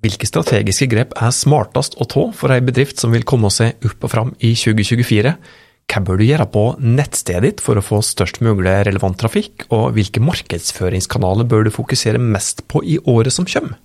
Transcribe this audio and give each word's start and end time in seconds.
Hvilke 0.00 0.24
strategiske 0.24 0.86
grep 0.88 1.10
er 1.20 1.32
smartest 1.36 1.98
å 2.00 2.06
ta 2.08 2.22
for 2.32 2.54
ei 2.54 2.62
bedrift 2.64 3.02
som 3.02 3.12
vil 3.12 3.26
komme 3.28 3.50
seg 3.52 3.84
opp 3.84 4.06
og 4.06 4.08
fram 4.08 4.30
i 4.40 4.54
2024? 4.56 5.34
Hva 5.90 6.00
bør 6.06 6.16
du 6.16 6.24
gjøre 6.24 6.46
på 6.48 6.62
nettstedet 6.80 7.42
ditt 7.44 7.60
for 7.60 7.76
å 7.76 7.84
få 7.84 7.98
størst 8.06 8.40
mulig 8.40 8.72
relevant 8.88 9.18
trafikk, 9.20 9.66
og 9.68 9.92
hvilke 9.98 10.22
markedsføringskanaler 10.24 11.44
bør 11.50 11.68
du 11.68 11.72
fokusere 11.74 12.22
mest 12.22 12.64
på 12.72 12.80
i 12.80 12.96
året 13.12 13.36
som 13.36 13.44
kommer? 13.44 13.76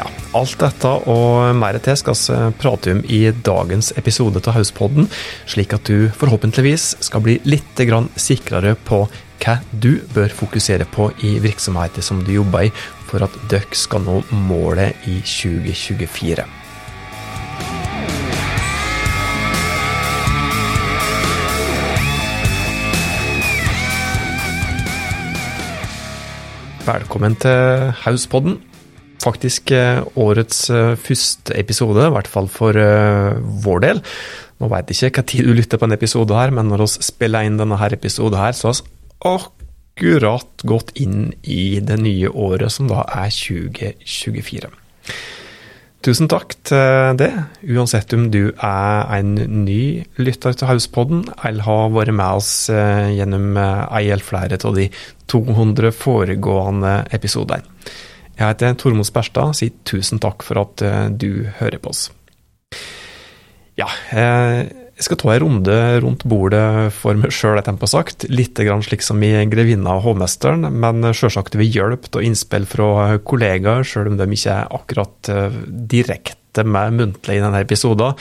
Ja, 0.00 0.08
alt 0.40 0.56
dette 0.64 0.96
og 1.12 1.60
mer 1.60 1.76
til 1.84 2.00
skal 2.00 2.16
vi 2.16 2.40
prate 2.64 2.96
om 2.96 3.04
i 3.04 3.26
dagens 3.52 3.92
episode 4.00 4.40
av 4.46 4.56
Hauspodden, 4.56 5.12
slik 5.44 5.76
at 5.76 5.84
du 5.92 6.08
forhåpentligvis 6.16 6.94
skal 7.04 7.26
bli 7.26 7.36
litt 7.44 7.88
sikrere 8.16 8.78
på 8.88 9.04
hva 9.42 9.58
du 9.72 9.98
bør 10.14 10.32
fokusere 10.34 10.86
på 10.92 11.10
i 11.26 11.36
virksomheten 11.42 12.04
som 12.04 12.22
du 12.24 12.32
jobber 12.36 12.68
i, 12.68 12.72
for 13.08 13.24
at 13.24 13.34
dere 13.50 13.76
skal 13.76 14.04
nå 14.04 14.20
målet 14.32 15.08
i 15.08 15.18
2024. 15.24 16.46
Velkommen 26.88 27.34
til 27.36 27.90
Hauspodden. 28.00 28.54
Faktisk 29.20 29.72
eh, 29.76 29.98
årets 30.16 30.68
eh, 30.72 30.94
første 30.96 31.52
episode, 31.58 32.06
i 32.06 32.12
hvert 32.14 32.30
fall 32.30 32.46
for 32.48 32.72
uh, 32.72 33.34
vår 33.64 33.82
del. 33.82 34.00
Nå 34.62 34.70
veit 34.72 34.92
ikke 34.94 35.10
hva 35.18 35.24
tid 35.26 35.44
du 35.44 35.52
lytter 35.58 35.80
på 35.80 35.88
en 35.88 35.96
episode 35.96 36.38
her, 36.38 36.54
men 36.54 36.70
når 36.70 36.86
vi 36.86 37.08
spiller 37.10 37.44
inn 37.44 37.58
denne 37.60 37.76
episoden 37.92 38.38
her, 38.40 38.56
så 38.56 38.70
har 38.70 38.78
vi 38.78 38.97
akkurat 39.24 40.62
gått 40.68 40.94
inn 40.98 41.32
i 41.42 41.80
det 41.80 41.98
nye 42.02 42.30
året, 42.30 42.72
som 42.72 42.90
da 42.90 43.04
er 43.10 43.32
2024. 43.34 44.70
Tusen 45.98 46.28
takk 46.30 46.54
til 46.68 47.16
det, 47.18 47.32
uansett 47.74 48.12
om 48.14 48.28
du 48.30 48.52
er 48.54 49.08
en 49.16 49.32
ny 49.64 50.04
lytter 50.22 50.54
til 50.54 50.70
Hauspodden, 50.70 51.24
eller 51.42 51.66
har 51.66 51.90
vært 51.90 52.14
med 52.14 52.38
oss 52.38 52.52
eh, 52.70 53.08
gjennom 53.16 53.58
eh, 53.58 53.96
ei 53.98 54.04
eller 54.06 54.22
flere 54.22 54.60
av 54.62 54.78
de 54.78 54.86
200 55.26 55.90
foregående 55.98 56.94
episodene. 57.10 57.66
Jeg 58.38 58.44
heter 58.46 58.78
Tormod 58.78 59.08
Sperstad, 59.08 59.56
sier 59.58 59.74
tusen 59.82 60.22
takk 60.22 60.46
for 60.46 60.62
at 60.62 60.86
eh, 60.86 61.08
du 61.10 61.50
hører 61.58 61.82
på 61.82 61.90
oss. 61.90 62.06
Ja, 63.78 63.90
jeg 64.98 65.06
skal 65.06 65.18
ta 65.20 65.30
en 65.30 65.42
runde 65.44 65.74
rundt 66.02 66.24
bordet 66.26 66.90
for 66.96 67.18
meg 67.18 67.30
sjøl, 67.34 67.60
tempo 67.62 67.86
sagt. 67.86 68.26
Litt 68.32 68.58
grann 68.58 68.82
slik 68.82 69.04
som 69.06 69.22
i 69.22 69.30
'Grevinna 69.46 69.94
og 69.94 70.08
hovmesteren', 70.08 70.66
men 70.74 71.06
sjølsagt 71.14 71.54
ved 71.54 71.70
hjelp 71.70 72.10
og 72.10 72.24
innspill 72.26 72.66
fra 72.66 73.18
kollegaer, 73.22 73.86
sjøl 73.86 74.10
om 74.10 74.18
de 74.18 74.26
ikke 74.26 74.56
er 74.56 74.74
akkurat 74.74 75.30
eh, 75.30 75.54
direkte 75.94 76.64
med 76.66 76.96
muntlig 76.98 77.36
i 77.38 77.44
denne 77.44 77.60
episoden. 77.62 78.18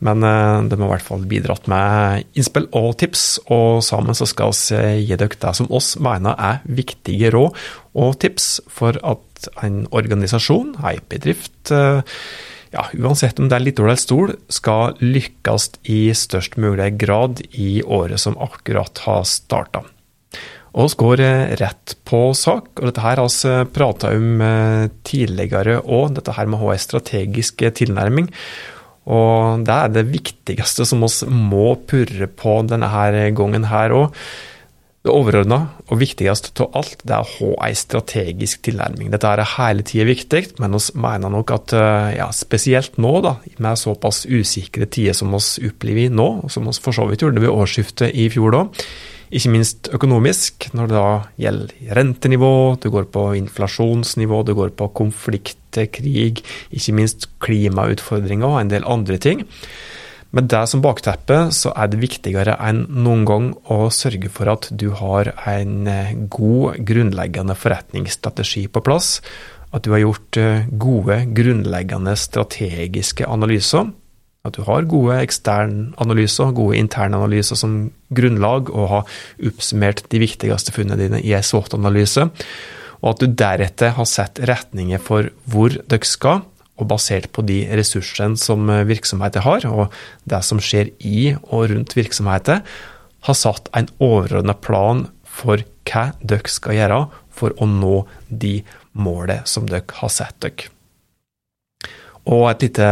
Men 0.00 0.24
eh, 0.24 0.62
de 0.64 0.78
har 0.80 0.86
i 0.86 0.92
hvert 0.94 1.08
fall 1.10 1.28
bidratt 1.28 1.68
med 1.68 2.24
innspill 2.32 2.70
og 2.72 2.96
tips, 3.04 3.44
og 3.52 3.84
sammen 3.84 4.16
så 4.16 4.24
skal 4.24 4.56
vi 4.56 5.04
gi 5.04 5.20
dere 5.20 5.28
det 5.28 5.54
som 5.60 5.68
oss 5.68 5.98
mener 6.00 6.40
er 6.40 6.64
viktige 6.64 7.34
råd 7.36 7.52
og 8.00 8.16
tips 8.24 8.62
for 8.72 8.96
at 9.04 9.52
en 9.60 9.84
organisasjon, 9.92 10.72
ei 10.88 10.96
bedrift, 11.04 11.68
eh, 11.68 12.00
ja, 12.74 12.88
uansett 12.98 13.38
om 13.38 13.48
det 13.48 13.56
er 13.56 13.64
litt 13.64 13.80
eller 13.80 13.98
Stol, 14.00 14.34
skal 14.52 14.98
lykkes 15.00 15.70
i 15.90 16.08
størst 16.16 16.58
mulig 16.60 16.94
grad 17.00 17.42
i 17.52 17.78
året 17.82 18.22
som 18.22 18.38
akkurat 18.42 19.04
har 19.06 19.24
starta. 19.28 19.84
Og 20.74 20.90
vi 20.90 20.98
går 20.98 21.20
rett 21.60 21.94
på 22.02 22.20
sak, 22.34 22.72
og 22.80 22.88
dette 22.88 23.02
her 23.04 23.20
har 23.22 23.30
vi 23.30 23.58
prata 23.76 24.10
om 24.16 24.40
eh, 24.42 24.86
tidligere 25.06 25.78
òg, 25.84 26.16
dette 26.16 26.34
her 26.34 26.50
med 26.50 26.58
å 26.58 26.64
ha 26.66 26.74
en 26.74 26.82
strategisk 26.82 27.62
tilnærming. 27.78 28.26
Og 29.04 29.62
det 29.68 29.76
er 29.76 29.92
det 29.92 30.08
viktigste 30.08 30.86
som 30.88 31.04
vi 31.04 31.30
må 31.30 31.76
purre 31.86 32.26
på 32.26 32.56
denne 32.66 32.90
her 32.90 33.20
gangen 33.36 33.68
her 33.70 33.94
òg. 33.94 34.18
Det 35.04 35.12
overordna 35.12 35.58
og 35.92 35.98
viktigste 36.00 36.64
av 36.64 36.78
alt, 36.80 37.02
det 37.04 37.12
er 37.12 37.26
å 37.26 37.50
ha 37.52 37.66
en 37.66 37.76
strategisk 37.76 38.62
tilnærming. 38.64 39.10
Dette 39.12 39.28
er 39.28 39.42
hele 39.58 39.84
tida 39.84 40.06
viktig, 40.08 40.40
men 40.64 40.72
vi 40.78 41.02
mener 41.04 41.32
nok 41.34 41.50
at 41.52 41.74
eh, 41.76 42.14
ja, 42.16 42.30
spesielt 42.32 42.96
nå, 42.96 43.10
da, 43.20 43.34
med 43.60 43.76
såpass 43.76 44.22
usikre 44.24 44.88
tider 44.88 45.12
som 45.18 45.34
vi 45.34 45.68
opplever 45.68 46.08
nå, 46.08 46.28
og 46.46 46.54
som 46.54 46.64
vi 46.64 46.72
for 46.80 46.96
så 46.96 47.04
vidt 47.10 47.20
gjorde 47.20 47.44
ved 47.44 47.52
årsskiftet 47.52 48.16
i 48.16 48.30
fjor 48.32 48.56
da, 48.56 48.62
ikke 49.34 49.52
minst 49.52 49.92
økonomisk, 49.92 50.70
når 50.72 50.88
det 50.88 50.96
da 50.96 51.12
gjelder 51.42 51.94
rentenivå, 52.00 52.54
det 52.80 52.92
går 52.96 53.10
på 53.12 53.26
inflasjonsnivå, 53.42 54.40
det 54.48 54.56
går 54.56 54.72
på 54.78 54.88
konflikt, 55.02 55.82
krig, 55.92 56.40
ikke 56.72 56.96
minst 56.96 57.28
klimautfordringer 57.44 58.48
og 58.48 58.62
en 58.62 58.72
del 58.72 58.88
andre 58.88 59.20
ting. 59.20 59.44
Med 60.34 60.48
det 60.50 60.64
som 60.66 60.80
bakteppe, 60.82 61.36
så 61.54 61.70
er 61.78 61.90
det 61.92 62.00
viktigere 62.02 62.56
enn 62.66 62.80
noen 63.04 63.20
gang 63.28 63.44
å 63.70 63.86
sørge 63.94 64.26
for 64.34 64.50
at 64.50 64.66
du 64.74 64.88
har 64.98 65.30
en 65.46 65.86
eh, 65.86 66.14
god, 66.26 66.80
grunnleggende 66.82 67.54
forretningsstrategi 67.54 68.64
på 68.66 68.82
plass. 68.82 69.20
At 69.70 69.86
du 69.86 69.92
har 69.94 70.02
gjort 70.02 70.38
eh, 70.42 70.66
gode, 70.70 71.20
grunnleggende 71.38 72.16
strategiske 72.18 73.28
analyser. 73.30 73.92
At 74.44 74.58
du 74.58 74.64
har 74.66 74.88
gode 74.90 75.20
eksterne 75.22 75.92
analyser, 76.02 76.50
gode 76.56 76.80
interne 76.82 77.20
analyser 77.20 77.60
som 77.60 77.76
grunnlag, 78.10 78.72
og 78.74 78.90
har 78.90 79.12
oppsummert 79.52 80.02
de 80.10 80.22
viktigste 80.24 80.74
funnene 80.74 80.98
dine 80.98 81.22
i 81.22 81.30
en 81.38 81.46
SWOT-analyse. 81.46 82.26
Og 83.04 83.12
at 83.12 83.22
du 83.22 83.38
deretter 83.38 83.94
har 83.94 84.10
sett 84.10 84.42
retninger 84.50 84.98
for 84.98 85.30
hvor 85.46 85.78
dere 85.78 86.10
skal 86.10 86.42
og 86.80 86.88
basert 86.90 87.30
på 87.34 87.44
de 87.46 87.62
ressursene 87.78 88.38
som 88.40 88.68
eh, 88.70 88.86
virksomheter 88.88 89.44
har, 89.46 89.66
og 89.70 89.94
det 90.30 90.42
som 90.46 90.62
skjer 90.62 90.92
i 90.98 91.34
og 91.44 91.70
rundt 91.72 91.96
virksomheter, 91.96 92.64
har 93.24 93.38
satt 93.38 93.70
en 93.76 93.88
overordna 94.02 94.56
plan 94.58 95.06
for 95.24 95.62
hva 95.88 96.10
dere 96.20 96.50
skal 96.50 96.78
gjøre 96.78 97.00
for 97.34 97.54
å 97.60 97.68
nå 97.68 98.04
de 98.28 98.58
målene 98.94 99.42
som 99.48 99.66
dere 99.70 99.98
har 100.00 100.12
sett 100.12 100.36
dere. 100.44 100.70
Og 102.24 102.46
et 102.48 102.64
lite 102.64 102.88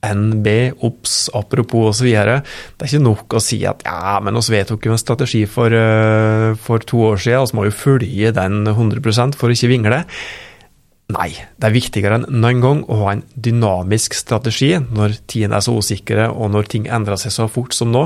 NB, 0.00 0.46
OBS, 0.80 1.16
apropos 1.36 1.90
osv. 1.90 2.08
Det 2.08 2.84
er 2.86 2.86
ikke 2.88 3.02
nok 3.02 3.36
å 3.36 3.42
si 3.44 3.58
at 3.68 3.82
ja, 3.84 4.16
men 4.24 4.38
vi 4.38 4.54
vedtok 4.54 4.86
jo 4.86 4.94
en 4.94 5.02
strategi 5.02 5.42
for, 5.50 5.72
eh, 5.74 6.54
for 6.56 6.80
to 6.80 7.02
år 7.10 7.20
siden, 7.20 7.50
vi 7.50 7.58
må 7.58 7.66
vi 7.68 7.74
følge 7.74 8.32
den 8.32 8.64
100% 8.64 9.36
for 9.36 9.50
å 9.50 9.56
ikke 9.56 9.72
vingle. 9.74 10.04
Nei, 11.10 11.30
det 11.32 11.66
er 11.66 11.74
viktigere 11.74 12.20
enn 12.20 12.26
noen 12.42 12.60
gang 12.62 12.82
å 12.86 12.98
ha 13.02 13.14
en 13.14 13.24
dynamisk 13.34 14.14
strategi 14.14 14.74
når 14.78 15.16
tidene 15.30 15.58
er 15.58 15.64
så 15.64 15.74
usikre 15.80 16.28
og 16.30 16.52
når 16.54 16.70
ting 16.70 16.86
endrer 16.92 17.18
seg 17.20 17.34
så 17.34 17.48
fort 17.50 17.74
som 17.74 17.90
nå. 17.94 18.04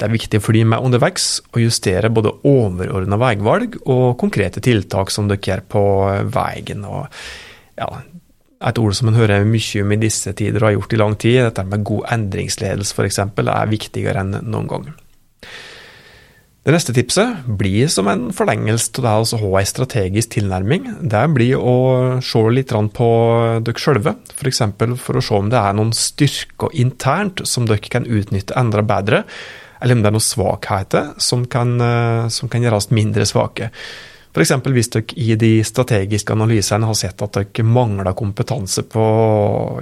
Det 0.00 0.08
er 0.08 0.14
viktig 0.16 0.40
for 0.42 0.56
de 0.56 0.64
med 0.66 0.82
underveks 0.82 1.26
å 1.54 1.62
justere 1.62 2.10
både 2.10 2.32
overordna 2.48 3.18
veivalg 3.22 3.76
og 3.84 4.16
konkrete 4.18 4.62
tiltak 4.64 5.12
som 5.14 5.28
dere 5.30 5.44
gjør 5.46 5.62
på 5.70 5.84
veien. 6.32 6.82
Og, 6.88 7.22
ja, 7.78 7.90
et 8.66 8.80
ord 8.82 8.96
som 8.98 9.12
en 9.12 9.18
hører 9.20 9.46
mye 9.46 9.84
om 9.84 9.94
i 9.94 10.00
disse 10.02 10.32
tider 10.38 10.62
og 10.62 10.70
har 10.70 10.76
gjort 10.78 10.96
i 10.96 11.00
lang 11.04 11.14
tid, 11.22 11.38
dette 11.44 11.66
med 11.68 11.86
god 11.86 12.08
endringsledelse 12.16 12.96
f.eks., 12.96 13.20
er 13.22 13.70
viktigere 13.70 14.24
enn 14.24 14.40
noen 14.42 14.72
gang. 14.72 14.90
Det 16.62 16.70
neste 16.70 16.92
tipset 16.94 17.40
blir 17.58 17.88
som 17.90 18.06
en 18.06 18.28
forlengelse 18.30 19.02
av 19.02 19.24
det 19.26 19.34
å 19.34 19.38
ha 19.40 19.50
en 19.58 19.66
strategisk 19.66 20.36
tilnærming. 20.36 20.84
Det 21.10 21.22
blir 21.34 21.58
å 21.58 21.74
se 22.22 22.42
litt 22.54 22.70
på 22.70 23.08
dere 23.66 23.82
sjølve, 23.82 24.12
f.eks. 24.30 24.62
For, 24.78 24.94
for 24.94 25.18
å 25.18 25.24
se 25.26 25.40
om 25.40 25.50
det 25.50 25.58
er 25.58 25.74
noen 25.74 25.90
styrker 25.90 26.70
internt 26.78 27.42
som 27.50 27.66
dere 27.66 27.82
kan 27.90 28.06
utnytte 28.06 28.54
enda 28.54 28.86
bedre, 28.86 29.24
eller 29.82 29.98
om 29.98 30.06
det 30.06 30.12
er 30.12 30.16
noen 30.20 30.28
svakheter 30.28 31.10
som 31.18 31.48
kan, 31.50 31.74
eh, 31.82 32.30
som 32.30 32.46
kan 32.48 32.62
gjøres 32.62 32.92
mindre 32.94 33.26
svake. 33.26 33.72
F.eks. 34.30 34.54
hvis 34.62 34.94
dere 34.94 35.18
i 35.18 35.34
de 35.34 35.52
strategiske 35.66 36.38
analysene 36.38 36.86
har 36.86 36.94
sett 36.96 37.26
at 37.26 37.42
dere 37.42 37.66
mangler 37.66 38.14
kompetanse 38.14 38.86
på, 38.86 39.04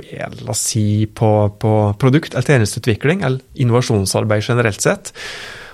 la 0.01 0.55
oss 0.57 0.69
si, 0.73 1.05
på, 1.05 1.31
på 1.61 1.79
produkt- 2.01 2.33
eller 2.33 2.55
tjenesteutvikling, 2.57 3.21
eller 3.21 3.61
innovasjonsarbeid 3.61 4.49
generelt 4.49 4.81
sett 4.81 5.19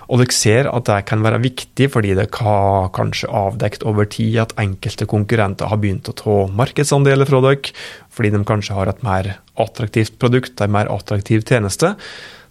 og 0.06 0.20
dere 0.20 0.34
ser 0.34 0.68
at 0.70 0.86
det 0.86 1.00
kan 1.08 1.24
være 1.24 1.42
viktig 1.42 1.88
fordi 1.92 2.14
dere 2.14 2.44
har 2.46 2.90
kanskje 2.96 3.30
avdekt 3.32 3.86
over 3.88 4.06
tid 4.10 4.38
at 4.44 4.54
enkelte 4.62 5.08
konkurrenter 5.10 5.70
har 5.70 5.80
begynt 5.82 6.10
å 6.10 6.16
ta 6.16 6.38
markedsandeler 6.60 7.28
fra 7.28 7.42
dere, 7.44 7.74
fordi 8.14 8.32
de 8.34 8.42
kanskje 8.46 8.78
har 8.78 8.90
et 8.90 9.04
mer 9.06 9.34
attraktivt 9.60 10.18
produkt, 10.22 10.60
en 10.60 10.74
mer 10.76 10.90
attraktiv 10.92 11.44
tjeneste. 11.48 11.94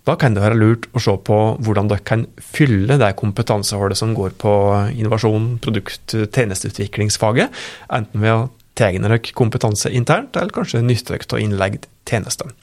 Da 0.05 0.13
kan 0.21 0.35
det 0.35 0.43
være 0.43 0.57
lurt 0.59 0.85
å 0.93 1.01
se 1.01 1.15
på 1.25 1.39
hvordan 1.65 1.89
dere 1.89 2.05
kan 2.05 2.27
fylle 2.37 2.99
det 3.01 3.15
kompetansehullet 3.17 3.97
som 3.97 4.13
går 4.17 4.35
på 4.41 4.53
innovasjon, 4.93 5.55
produkt, 5.63 6.13
tjenesteutviklingsfaget, 6.13 7.65
enten 7.97 8.21
ved 8.21 8.35
å 8.35 8.47
tegne 8.77 9.07
dere 9.07 9.33
kompetanse 9.33 9.89
internt, 9.95 10.35
eller 10.37 10.53
kanskje 10.53 10.83
nytte 10.85 11.15
dere 11.15 11.31
av 11.31 11.41
innlegg 11.41 11.79
tjenester. 12.05 12.53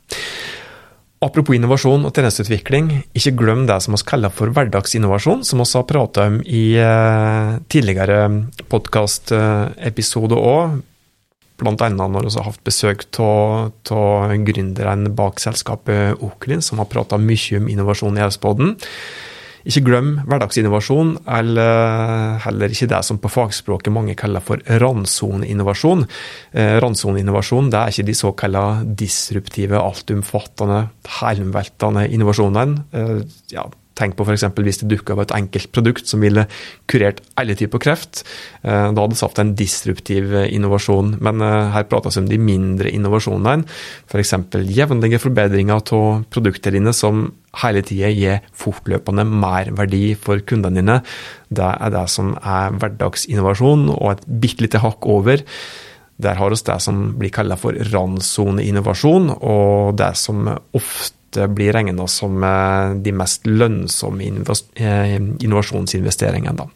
Apropos 1.23 1.55
innovasjon 1.55 2.03
og 2.03 2.17
tjenesteutvikling, 2.17 2.89
ikke 3.15 3.37
glem 3.39 3.61
det 3.69 3.77
som 3.85 3.95
vi 3.95 4.01
kaller 4.09 4.33
for 4.35 4.51
hverdagsinnovasjon, 4.51 5.45
som 5.47 5.61
vi 5.63 5.67
har 5.71 5.85
prata 5.87 6.25
om 6.27 6.41
i 6.43 6.65
eh, 6.83 7.53
tidligere 7.71 8.25
podkastepisoder 8.73 10.41
òg. 10.41 10.81
Blant 11.63 11.85
annet 11.87 12.11
når 12.11 12.27
vi 12.27 12.35
har 12.35 12.49
hatt 12.49 12.65
besøk 12.67 13.07
av 13.23 14.35
gründeren 14.49 15.13
bak 15.15 15.39
selskapet 15.39 16.19
Oklin, 16.27 16.65
som 16.65 16.83
har 16.83 16.91
prata 16.91 17.21
mye 17.23 17.61
om 17.61 17.71
innovasjon 17.71 18.19
i 18.19 18.27
Auspodden. 18.27 18.75
Ikke 19.69 19.85
glem 19.87 20.14
hverdagsinnovasjon, 20.26 21.12
eller 21.38 22.41
heller 22.47 22.75
ikke 22.75 22.91
det 22.91 23.03
som 23.06 23.20
på 23.23 23.31
fagspråket 23.31 23.94
mange 23.94 24.17
kaller 24.19 24.43
for 24.44 24.62
randsoneinnovasjon. 24.82 26.06
Eh, 26.56 26.79
randsoneinnovasjon 26.82 27.70
er 27.70 27.93
ikke 27.93 28.09
de 28.09 28.17
såkalte 28.19 28.64
disruptive, 29.05 29.79
altomfattende, 29.79 30.82
helomveltende 31.20 32.09
innovasjonene. 32.11 32.85
Eh, 32.93 33.23
ja, 33.55 33.69
Tenk 33.99 34.17
på 34.17 34.25
f.eks. 34.27 34.47
hvis 34.56 34.83
det 34.83 34.91
dukka 34.93 35.15
opp 35.15 35.27
et 35.27 35.35
enkelt 35.37 35.71
produkt 35.75 36.09
som 36.09 36.23
ville 36.25 36.47
kurert 36.91 37.21
alle 37.41 37.56
typer 37.59 37.83
kreft. 37.83 38.23
Eh, 38.62 38.89
da 38.93 38.97
hadde 38.97 39.12
det 39.12 39.21
satt 39.21 39.41
en 39.43 39.55
disruptiv 39.59 40.33
innovasjon. 40.47 41.17
Men 41.21 41.44
eh, 41.44 41.71
her 41.75 41.89
prates 41.91 42.19
om 42.21 42.31
de 42.31 42.41
mindre 42.41 42.93
innovasjonene. 42.93 43.69
F.eks. 44.09 44.35
jevnlige 44.73 45.21
forbedringer 45.23 45.81
av 45.83 46.27
produktene 46.33 46.79
dine 46.79 46.97
som 46.97 47.29
hele 47.61 47.83
tida 47.85 48.09
gir 48.12 48.43
fortløpende 48.56 49.27
merverdi 49.29 50.05
for 50.19 50.41
kundene 50.49 50.81
dine. 50.81 50.99
Det 51.53 51.69
er 51.69 51.93
det 51.93 52.06
som 52.12 52.35
er 52.41 52.77
hverdagsinnovasjon, 52.81 53.88
og 53.93 54.12
et 54.15 54.29
bitte 54.43 54.65
lite 54.65 54.81
hakk 54.83 55.09
over. 55.11 55.45
Der 56.23 56.38
har 56.38 56.53
vi 56.53 56.61
det 56.65 56.79
som 56.85 57.03
blir 57.19 57.33
kalt 57.35 57.59
for 57.61 57.77
randsoneinnovasjon, 57.93 59.35
og 59.41 59.99
det 59.99 60.15
som 60.21 60.47
ofte 60.49 61.19
blir 61.52 61.73
regna 61.76 62.06
som 62.11 62.43
eh, 62.44 62.94
de 63.02 63.12
mest 63.17 63.46
lønnsomme 63.49 64.31
eh, 64.76 65.19
innovasjonsinvesteringene. 65.19 66.69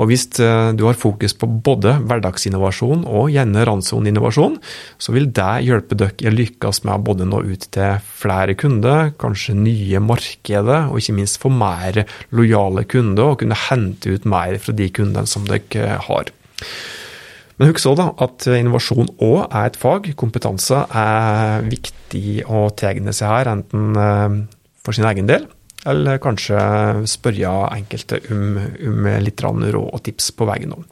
Og 0.00 0.08
Hvis 0.08 0.24
eh, 0.40 0.70
du 0.78 0.86
har 0.86 0.96
fokus 0.96 1.34
på 1.36 1.48
både 1.50 1.96
hverdagsinnovasjon 2.08 3.02
og 3.04 3.32
gjerne 3.34 3.64
randsoneinnovasjon, 3.68 4.56
så 4.96 5.12
vil 5.12 5.28
det 5.36 5.48
hjelpe 5.66 5.98
dere 5.98 6.30
å 6.30 6.36
lykkes 6.36 6.84
med 6.86 6.94
å 6.94 7.04
både 7.10 7.26
nå 7.28 7.42
ut 7.50 7.66
til 7.74 7.98
flere 8.22 8.54
kunder, 8.58 9.12
kanskje 9.20 9.58
nye 9.58 10.00
markeder, 10.04 10.88
og 10.88 11.02
ikke 11.02 11.18
minst 11.18 11.40
få 11.42 11.52
mer 11.52 12.04
lojale 12.36 12.86
kunder 12.88 13.34
og 13.34 13.42
kunne 13.42 13.58
hente 13.68 14.14
ut 14.14 14.28
mer 14.30 14.56
fra 14.62 14.76
de 14.76 14.88
kundene 14.94 15.28
som 15.28 15.44
dere 15.48 15.98
har. 16.06 16.32
Men 17.60 17.68
husk 17.68 17.90
også 17.90 18.06
at 18.24 18.46
innovasjon 18.56 19.10
òg 19.20 19.42
er 19.44 19.66
et 19.68 19.76
fag. 19.76 20.06
Kompetanse 20.16 20.78
er 20.96 21.66
viktig 21.68 22.40
å 22.48 22.70
tegne 22.72 23.12
seg 23.12 23.28
her, 23.28 23.50
enten 23.52 23.98
eh, 24.00 24.38
for 24.80 24.96
sin 24.96 25.04
egen 25.10 25.28
del, 25.28 25.44
eller 25.84 26.22
kanskje 26.24 26.56
spørre 27.08 27.52
enkelte 27.76 28.22
om, 28.32 28.56
om 28.88 29.10
litt 29.20 29.44
råd 29.44 29.76
og 29.76 30.00
tips 30.08 30.32
på 30.38 30.48
veien 30.48 30.72
om. 30.72 30.88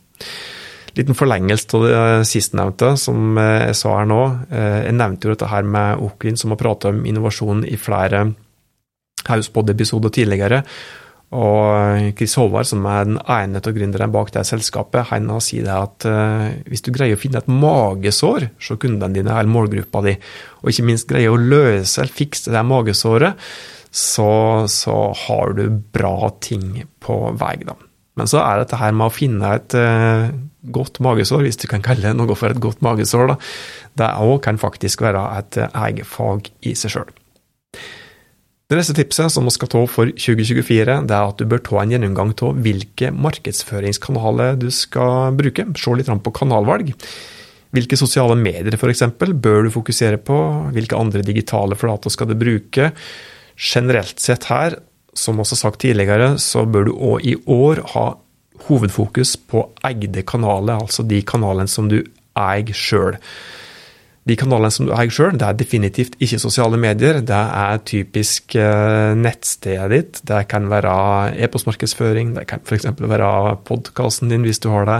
Liten 0.98 1.16
forlengelse 1.16 1.72
av 1.78 1.84
det 1.86 2.28
sistnevnte, 2.28 2.92
som 3.00 3.40
jeg 3.40 3.74
sa 3.80 3.96
her 4.00 4.12
nå. 4.12 4.22
Eh, 4.52 4.78
jeg 4.90 4.98
nevnte 5.00 5.28
jo 5.28 5.32
dette 5.32 5.48
her 5.48 5.64
med 5.64 6.04
Oklin, 6.04 6.36
som 6.36 6.52
har 6.52 6.60
pratet 6.60 6.92
om 6.92 7.00
innovasjon 7.08 7.64
i 7.64 7.80
flere 7.80 8.26
Hauspod-episoder 9.28 10.12
tidligere. 10.12 10.62
Og 11.36 12.14
Chris 12.16 12.38
Håvard, 12.40 12.64
som 12.70 12.86
er 12.88 13.04
den 13.04 13.18
ene 13.20 13.60
av 13.60 13.74
gründerne 13.76 14.08
bak 14.12 14.30
det 14.32 14.46
selskapet, 14.48 15.10
han 15.10 15.28
sier 15.44 15.66
det 15.66 15.74
at 15.74 16.06
uh, 16.08 16.46
hvis 16.70 16.86
du 16.86 16.88
greier 16.94 17.18
å 17.18 17.20
finne 17.20 17.42
et 17.42 17.50
magesår 17.52 18.48
hos 18.54 18.70
kundene 18.80 19.12
dine 19.12 19.34
eller 19.34 19.52
målgruppa 19.52 20.00
di, 20.06 20.14
og 20.62 20.72
ikke 20.72 20.86
minst 20.88 21.08
greier 21.10 21.34
å 21.34 21.40
løse 21.40 22.00
eller 22.00 22.16
fikse 22.16 22.54
det 22.54 22.64
magesåret, 22.64 23.44
så, 23.92 24.30
så, 24.72 24.96
har 25.26 25.52
du 25.56 25.68
bra 25.68 26.30
ting 26.44 26.80
på 27.04 27.20
vei. 27.40 27.56
da. 27.64 27.76
Men 28.16 28.28
så 28.28 28.40
er 28.40 28.62
dette 28.62 28.80
her 28.80 28.96
med 28.96 29.10
å 29.10 29.14
finne 29.14 29.52
et 29.60 29.76
uh, 29.76 30.32
godt 30.72 31.02
magesår, 31.04 31.44
hvis 31.44 31.60
du 31.60 31.68
kan 31.68 31.84
kalle 31.84 32.16
noe 32.16 32.40
for 32.40 32.56
et 32.56 32.62
godt 32.62 32.80
magesår, 32.84 33.34
da, 33.34 33.38
det 34.00 34.12
òg 34.24 34.38
kan 34.48 34.60
faktisk 34.60 35.04
være 35.04 35.28
et 35.42 35.60
uh, 35.60 35.68
eget 35.84 36.08
fag 36.08 36.48
i 36.64 36.72
seg 36.72 36.96
sjøl. 36.96 37.16
Det 38.68 38.76
neste 38.76 38.92
tipset 38.92 39.32
som 39.32 39.46
vi 39.48 39.52
skal 39.54 39.70
ta 39.72 39.80
for 39.88 40.10
2024, 40.12 40.94
det 41.08 41.14
er 41.16 41.30
at 41.30 41.38
du 41.40 41.46
bør 41.48 41.62
ta 41.64 41.78
en 41.80 41.92
gjennomgang 41.94 42.34
av 42.44 42.58
hvilke 42.60 43.08
markedsføringskanaler 43.16 44.58
du 44.60 44.66
skal 44.68 45.32
bruke. 45.38 45.64
Se 45.72 45.94
litt 45.96 46.10
på 46.26 46.32
kanalvalg. 46.36 46.90
Hvilke 47.72 47.96
sosiale 47.96 48.36
medier 48.36 48.76
f.eks. 48.76 49.06
bør 49.16 49.64
du 49.64 49.70
fokusere 49.72 50.20
på? 50.20 50.36
Hvilke 50.76 51.00
andre 51.00 51.24
digitale 51.24 51.78
flater 51.80 52.12
skal 52.12 52.28
du 52.28 52.36
bruke? 52.36 52.90
Generelt 53.56 54.20
sett 54.20 54.44
her, 54.52 54.76
som 55.16 55.40
også 55.40 55.56
sagt 55.56 55.80
tidligere, 55.86 56.34
så 56.36 56.66
bør 56.68 56.90
du 56.90 56.92
òg 56.92 57.24
i 57.24 57.38
år 57.48 57.80
ha 57.94 58.06
hovedfokus 58.68 59.38
på 59.48 59.64
eide 59.88 60.26
kanaler, 60.28 60.76
altså 60.76 61.08
de 61.08 61.22
kanalene 61.24 61.72
som 61.72 61.88
du 61.88 62.02
eier 62.36 62.76
sjøl. 62.76 63.16
De 64.28 64.36
kanalene 64.36 64.68
som 64.72 64.84
du 64.84 64.92
eier 64.92 65.12
sjøl, 65.12 65.38
det 65.40 65.46
er 65.46 65.56
definitivt 65.56 66.18
ikke 66.20 66.40
sosiale 66.42 66.76
medier. 66.80 67.22
Det 67.24 67.36
er 67.36 67.78
typisk 67.88 68.58
eh, 68.60 69.14
nettstedet 69.16 69.88
ditt. 69.92 70.20
Det 70.28 70.42
kan 70.50 70.66
være 70.68 70.92
e-postmarkedsføring, 71.46 72.34
det 72.36 72.44
kan 72.50 72.60
f.eks. 72.60 72.90
være 72.98 73.30
podkasten 73.68 74.28
din 74.28 74.44
hvis 74.44 74.60
du 74.60 74.68
har 74.74 74.84
det. 74.90 74.98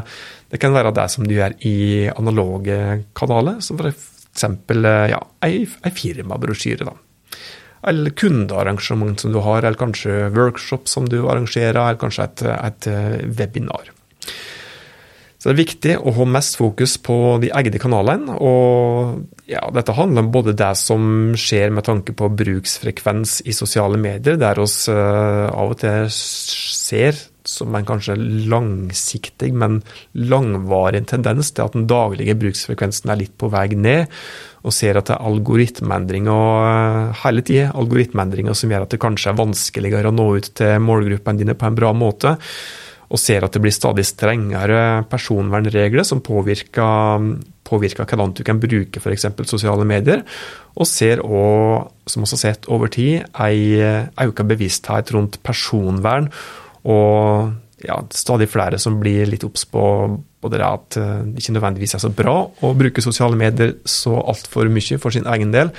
Det 0.49 0.63
kan 0.63 0.73
være 0.73 0.95
det 0.97 1.05
som 1.13 1.29
du 1.29 1.35
gjør 1.37 1.59
i 1.69 2.09
analoge 2.15 2.79
kanaler, 3.19 3.61
som 3.65 3.77
f.eks. 3.83 4.49
Eh, 4.49 5.05
ja, 5.13 5.21
ei, 5.45 5.67
ei 5.69 5.93
firmabrosjyre. 5.93 6.97
Eller 7.89 8.17
kundearrangement 8.17 9.21
som 9.21 9.37
du 9.37 9.43
har, 9.45 9.61
eller 9.61 9.79
kanskje 9.79 10.31
workshop 10.33 10.89
som 10.89 11.05
du 11.05 11.21
arrangerer, 11.27 11.77
eller 11.77 12.01
kanskje 12.01 12.31
et, 12.31 12.47
et 12.57 12.89
eh, 12.95 13.19
webinar. 13.29 13.93
Så 15.49 15.55
det 15.55 15.63
er 15.63 15.65
viktig 15.65 15.93
å 16.05 16.13
ha 16.13 16.25
mest 16.29 16.59
fokus 16.61 16.99
på 17.01 17.15
de 17.41 17.49
egne 17.57 17.79
kanalene. 17.81 18.35
Og 18.37 19.47
ja, 19.49 19.63
dette 19.73 19.95
handler 19.97 20.27
om 20.27 20.33
både 20.35 20.53
det 20.53 20.75
som 20.77 21.07
skjer 21.41 21.71
med 21.73 21.87
tanke 21.87 22.13
på 22.13 22.27
bruksfrekvens 22.37 23.39
i 23.49 23.55
sosiale 23.57 23.97
medier, 23.97 24.37
der 24.37 24.59
oss 24.61 24.83
uh, 24.93 25.49
av 25.49 25.71
og 25.73 25.79
til 25.81 26.11
ser 26.13 27.17
som 27.49 27.73
en 27.73 27.87
kanskje 27.89 28.19
langsiktig, 28.53 29.49
men 29.57 29.79
langvarig 30.21 31.01
tendens 31.09 31.49
til 31.57 31.65
at 31.65 31.79
den 31.79 31.87
daglige 31.89 32.35
bruksfrekvensen 32.43 33.09
er 33.09 33.21
litt 33.23 33.33
på 33.41 33.49
vei 33.55 33.71
ned, 33.73 34.13
og 34.69 34.75
ser 34.77 35.01
at 35.01 35.09
det 35.09 35.15
er 35.17 35.31
algoritmeendringer 35.31 36.67
uh, 36.67 37.23
hele 37.23 37.47
tida, 37.49 37.71
algoritmeendringer 37.73 38.53
som 38.53 38.77
gjør 38.77 38.85
at 38.85 38.93
det 38.93 39.01
kanskje 39.01 39.33
er 39.33 39.41
vanskeligere 39.41 40.13
å 40.13 40.19
nå 40.19 40.29
ut 40.43 40.53
til 40.61 40.77
målgruppene 40.91 41.41
dine 41.41 41.57
på 41.57 41.71
en 41.71 41.81
bra 41.81 41.95
måte 41.97 42.37
og 43.09 43.21
ser 43.21 43.45
at 43.45 43.55
det 43.55 43.63
blir 43.65 43.73
stadig 43.73 44.05
strengere 44.05 45.05
personvernregler 45.09 46.05
som 46.05 46.21
påvirker, 46.25 47.25
påvirker 47.65 48.05
hvordan 48.05 48.35
du 48.37 48.43
kan 48.45 48.61
bruke 48.61 49.01
f.eks. 49.01 49.27
sosiale 49.49 49.87
medier, 49.89 50.25
og 50.77 50.89
ser 50.89 51.23
òg, 51.25 51.89
som 52.09 52.27
også 52.27 52.41
sett 52.41 52.69
over 52.69 52.93
tid, 52.93 53.25
ei 53.41 53.81
økt 54.29 54.45
bevissthet 54.53 55.15
rundt 55.17 55.41
personvern, 55.47 56.29
og 56.89 57.49
ja, 57.85 57.99
stadig 58.13 58.51
flere 58.51 58.79
som 58.83 58.99
blir 59.01 59.29
litt 59.31 59.47
obs 59.47 59.65
på 59.71 59.83
både 60.43 60.59
det 60.61 60.67
at 60.67 60.97
det 60.99 61.43
ikke 61.43 61.57
nødvendigvis 61.57 61.97
er 61.97 62.03
så 62.03 62.11
bra 62.15 62.35
å 62.47 62.73
bruke 62.79 63.03
sosiale 63.03 63.39
medier 63.39 63.77
så 63.89 64.17
altfor 64.19 64.71
mye 64.71 64.99
for 65.01 65.15
sin 65.15 65.27
egen 65.31 65.55
del, 65.55 65.73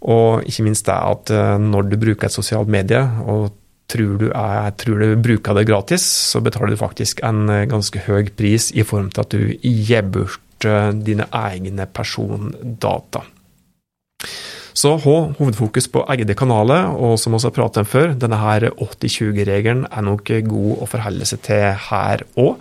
og 0.00 0.46
ikke 0.48 0.64
minst 0.64 0.86
det 0.86 0.96
at 0.96 1.32
når 1.60 1.90
du 1.90 1.98
bruker 2.00 2.28
et 2.28 2.38
sosialt 2.38 2.70
medie, 2.72 3.02
og 3.26 3.50
tror 3.90 4.14
du, 4.20 4.28
er, 4.30 4.70
tror 4.78 5.02
du 5.02 5.16
bruker 5.20 5.58
det 5.58 5.66
gratis, 5.68 6.06
så 6.32 6.42
betaler 6.44 6.74
du 6.74 6.80
faktisk 6.80 7.24
en 7.26 7.48
eh, 7.50 7.66
ganske 7.70 8.04
høy 8.06 8.30
pris 8.36 8.70
i 8.72 8.86
form 8.86 9.10
til 9.10 9.24
at 9.24 9.34
du 9.34 9.50
gir 9.60 10.06
bort 10.06 10.46
dine 10.60 11.24
egne 11.32 11.86
persondata. 11.88 13.22
Så 14.76 14.94
ha 15.02 15.16
hovedfokus 15.38 15.88
på 15.92 16.02
egne 16.12 16.36
kanaler, 16.38 16.92
og 16.92 17.18
som 17.20 17.34
vi 17.34 17.40
har 17.42 17.54
pratet 17.56 17.82
om 17.82 17.88
før, 17.88 18.14
denne 18.16 18.38
80-20-regelen 18.38 19.86
er 19.90 20.06
nok 20.06 20.32
god 20.46 20.84
å 20.84 20.88
forholde 20.88 21.28
seg 21.28 21.42
til 21.48 21.66
her 21.88 22.24
òg. 22.40 22.60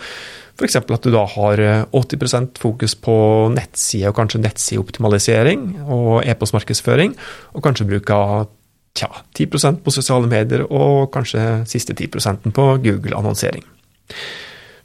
F.eks. 0.59 0.75
at 0.75 1.05
du 1.05 1.12
da 1.13 1.24
har 1.31 1.62
80 1.95 2.36
eh, 2.36 2.48
fokus 2.59 2.95
på 3.00 3.15
nettside 3.53 4.09
og 4.12 4.17
kanskje 4.17 4.41
nettsideoptimalisering 4.43 5.69
og 5.88 6.25
e-postmarkedsføring, 6.27 7.15
og 7.55 7.63
kanskje 7.63 7.88
bruker 7.88 8.50
tja, 8.99 9.09
10% 9.37 9.81
på 9.85 9.93
sosiale 9.93 10.29
medier 10.29 10.65
og 10.67 11.09
kanskje 11.15 11.63
siste 11.69 11.95
10% 11.95 12.51
på 12.55 12.69
Google-annonsering. 12.83 13.65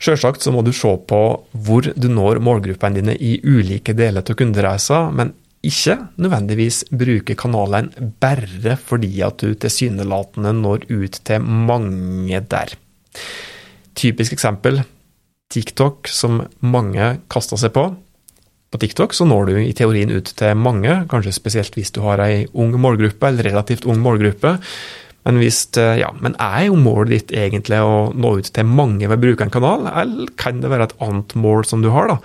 Sjølsagt 0.04 0.44
så 0.44 0.52
må 0.52 0.64
du 0.66 0.72
se 0.74 0.90
på 1.08 1.20
hvor 1.66 1.86
du 1.94 2.08
når 2.12 2.42
målgruppene 2.44 3.00
dine 3.00 3.14
i 3.16 3.38
ulike 3.40 3.94
deler 3.96 4.24
av 4.24 4.38
kundereisa, 4.38 5.06
men 5.14 5.32
ikke 5.64 5.96
nødvendigvis 6.20 6.82
bruke 6.92 7.36
kanalen 7.40 7.88
bare 8.20 8.76
fordi 8.76 9.12
at 9.24 9.40
du 9.40 9.54
tilsynelatende 9.56 10.52
når 10.58 10.84
ut 10.92 11.20
til 11.24 11.46
mange 11.46 12.42
der. 12.52 12.74
Typisk 13.96 14.34
eksempel 14.36 14.82
TikTok, 15.54 16.08
som 16.10 16.42
mange 16.60 17.14
kaster 17.30 17.60
seg 17.60 17.72
på. 17.76 17.86
På 18.74 18.82
TikTok, 18.82 19.14
så 19.14 19.26
når 19.28 19.48
du 19.48 19.54
i 19.62 19.74
teorien 19.76 20.10
ut 20.10 20.34
til 20.34 20.58
mange, 20.58 21.04
kanskje 21.10 21.36
spesielt 21.36 21.78
hvis 21.78 21.94
du 21.94 22.02
har 22.02 22.22
ei 22.24 22.44
ung 22.52 22.74
målgruppe, 22.74 23.30
eller 23.30 23.46
relativt 23.52 23.86
ung 23.86 24.02
målgruppe. 24.02 24.56
Men, 25.24 25.38
hvis, 25.40 25.62
eh, 25.80 26.00
ja, 26.02 26.10
men 26.20 26.34
er 26.42 26.66
jo 26.66 26.76
målet 26.76 27.14
ditt 27.14 27.36
egentlig 27.38 27.78
å 27.80 28.10
nå 28.12 28.34
ut 28.40 28.50
til 28.52 28.68
mange 28.68 29.06
ved 29.06 29.16
å 29.16 29.22
bruke 29.22 29.46
en 29.46 29.54
kanal, 29.54 29.86
eller 29.88 30.34
kan 30.40 30.60
det 30.60 30.72
være 30.72 30.90
et 30.90 30.98
annet 31.06 31.32
mål 31.38 31.64
som 31.70 31.84
du 31.84 31.88
har? 31.94 32.10
da? 32.10 32.18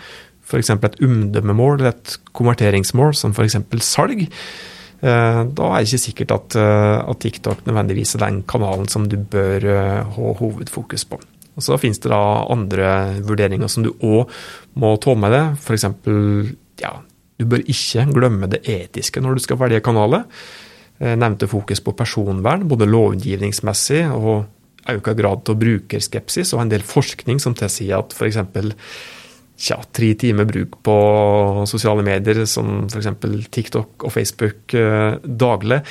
F.eks. 0.49 0.73
et 0.73 0.99
omdømmemål 1.05 1.77
eller 1.77 1.93
et 1.93 2.17
konverteringsmål, 2.35 3.13
som 3.15 3.31
f.eks. 3.37 3.59
salg. 3.85 4.25
Eh, 4.25 5.41
da 5.45 5.69
er 5.69 5.79
det 5.79 5.87
ikke 5.87 6.05
sikkert 6.09 6.35
at, 6.35 6.59
at, 6.59 7.19
TikTok 7.23 7.61
nødvendigvis 7.69 8.17
er 8.17 8.25
den 8.25 8.41
kanalen 8.49 8.89
som 8.91 9.07
du 9.07 9.15
bør 9.21 9.69
ha 10.17 10.33
hovedfokus 10.41 11.05
på. 11.07 11.21
Og 11.59 11.65
Så 11.65 11.77
finnes 11.81 11.99
det 11.99 12.11
da 12.13 12.23
andre 12.49 13.19
vurderinger 13.27 13.71
som 13.71 13.85
du 13.85 13.91
òg 13.99 14.31
må 14.79 14.95
ta 15.03 15.15
med 15.19 15.35
deg. 15.35 15.59
F.eks. 15.59 15.85
Ja, 16.79 16.95
du 17.39 17.45
bør 17.47 17.63
ikke 17.67 18.07
glemme 18.15 18.49
det 18.51 18.63
etiske 18.67 19.21
når 19.23 19.37
du 19.37 19.43
skal 19.43 19.59
velge 19.59 19.83
kanaler. 19.83 20.25
Eh, 20.99 21.15
nevnte 21.15 21.47
fokus 21.47 21.79
på 21.83 21.95
personvern, 21.95 22.65
både 22.67 22.89
lovgivningsmessig 22.89 24.03
og 24.11 24.49
økt 24.89 25.13
grad 25.19 25.47
av 25.51 25.57
brukerskepsis, 25.59 26.51
og 26.55 26.63
en 26.63 26.73
del 26.73 26.83
forskning 26.83 27.39
som 27.39 27.55
tilsier 27.55 27.99
at 27.99 28.15
f.eks. 28.15 28.39
Tja, 29.59 29.75
tre 29.91 30.13
timer 30.15 30.47
bruk 30.47 30.77
på 30.87 30.95
sosiale 31.67 32.03
medier, 32.07 32.45
som 32.47 32.87
f.eks. 32.87 33.09
TikTok 33.51 34.07
og 34.07 34.15
Facebook 34.15 34.75
eh, 34.75 35.19
daglig, 35.23 35.81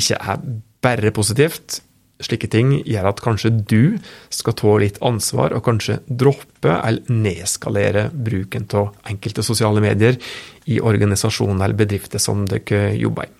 ikke 0.00 0.20
er 0.20 0.44
bare 0.84 1.12
positivt, 1.16 1.80
Slike 2.18 2.48
ting 2.50 2.72
gjør 2.82 3.12
at 3.12 3.20
kanskje 3.22 3.52
du 3.70 3.98
skal 4.34 4.56
ta 4.58 4.72
litt 4.82 4.96
ansvar 5.06 5.54
og 5.54 5.62
kanskje 5.68 6.00
droppe 6.08 6.72
eller 6.74 7.06
nedskalere 7.06 8.08
bruken 8.10 8.66
av 8.74 8.96
enkelte 9.06 9.44
sosiale 9.46 9.82
medier 9.84 10.18
i 10.66 10.80
organisasjoner 10.82 11.62
eller 11.68 11.78
bedrifter 11.78 12.22
som 12.22 12.42
dere 12.50 12.90
jobber 12.98 13.28
i. 13.28 13.34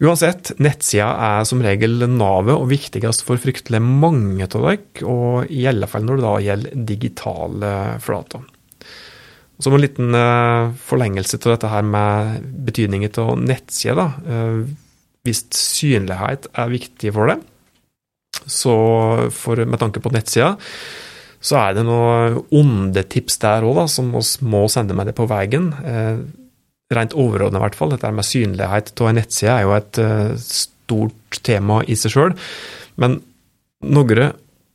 Uansett, 0.00 0.54
nettsida 0.56 1.10
er 1.26 1.42
som 1.44 1.60
regel 1.60 2.06
navet 2.08 2.54
og 2.54 2.70
viktigst 2.70 3.26
for 3.26 3.40
fryktelig 3.40 3.82
mange 3.84 4.46
av 4.46 4.62
dere, 4.64 5.04
og 5.04 5.50
i 5.52 5.66
alle 5.68 5.90
fall 5.90 6.06
når 6.06 6.16
det 6.16 6.24
da 6.24 6.36
gjelder 6.46 6.86
digitale 6.88 7.72
flater. 8.00 8.46
Som 9.60 9.76
en 9.76 9.82
liten 9.82 10.16
eh, 10.16 10.70
forlengelse 10.88 11.36
til 11.36 11.52
dette 11.52 11.68
her 11.68 11.84
med 11.84 12.46
betydningen 12.64 13.12
av 13.20 13.34
nettsida, 13.44 14.06
eh, 14.24 14.62
hvis 15.26 15.44
synlighet 15.56 16.48
er 16.56 16.72
viktig 16.72 17.12
for 17.16 17.32
det, 17.32 17.38
så 18.46 18.74
for, 19.34 19.60
med 19.66 19.80
tanke 19.80 20.02
på 20.02 20.12
nettsida, 20.14 20.54
så 21.40 21.56
er 21.56 21.76
det 21.76 21.86
noen 21.88 22.36
onde 22.52 23.04
tips 23.08 23.38
der 23.40 23.64
òg, 23.64 23.86
som 23.88 24.10
vi 24.12 24.22
må 24.52 24.66
sende 24.72 24.96
med 24.96 25.08
det 25.08 25.16
på 25.16 25.28
veien. 25.30 25.70
Eh, 25.80 26.20
rent 26.92 27.16
overordnet, 27.16 27.60
i 27.60 27.64
hvert 27.64 27.78
fall. 27.78 27.94
Dette 27.94 28.10
med 28.12 28.26
synlighet 28.26 28.92
av 28.98 29.08
en 29.08 29.18
nettside 29.20 29.54
er 29.54 29.64
jo 29.64 29.74
et 29.76 30.00
eh, 30.02 30.36
stort 30.42 31.40
tema 31.46 31.80
i 31.86 31.96
seg 31.96 32.14
sjøl. 32.16 32.36
Men 33.00 33.20
noen 33.80 34.32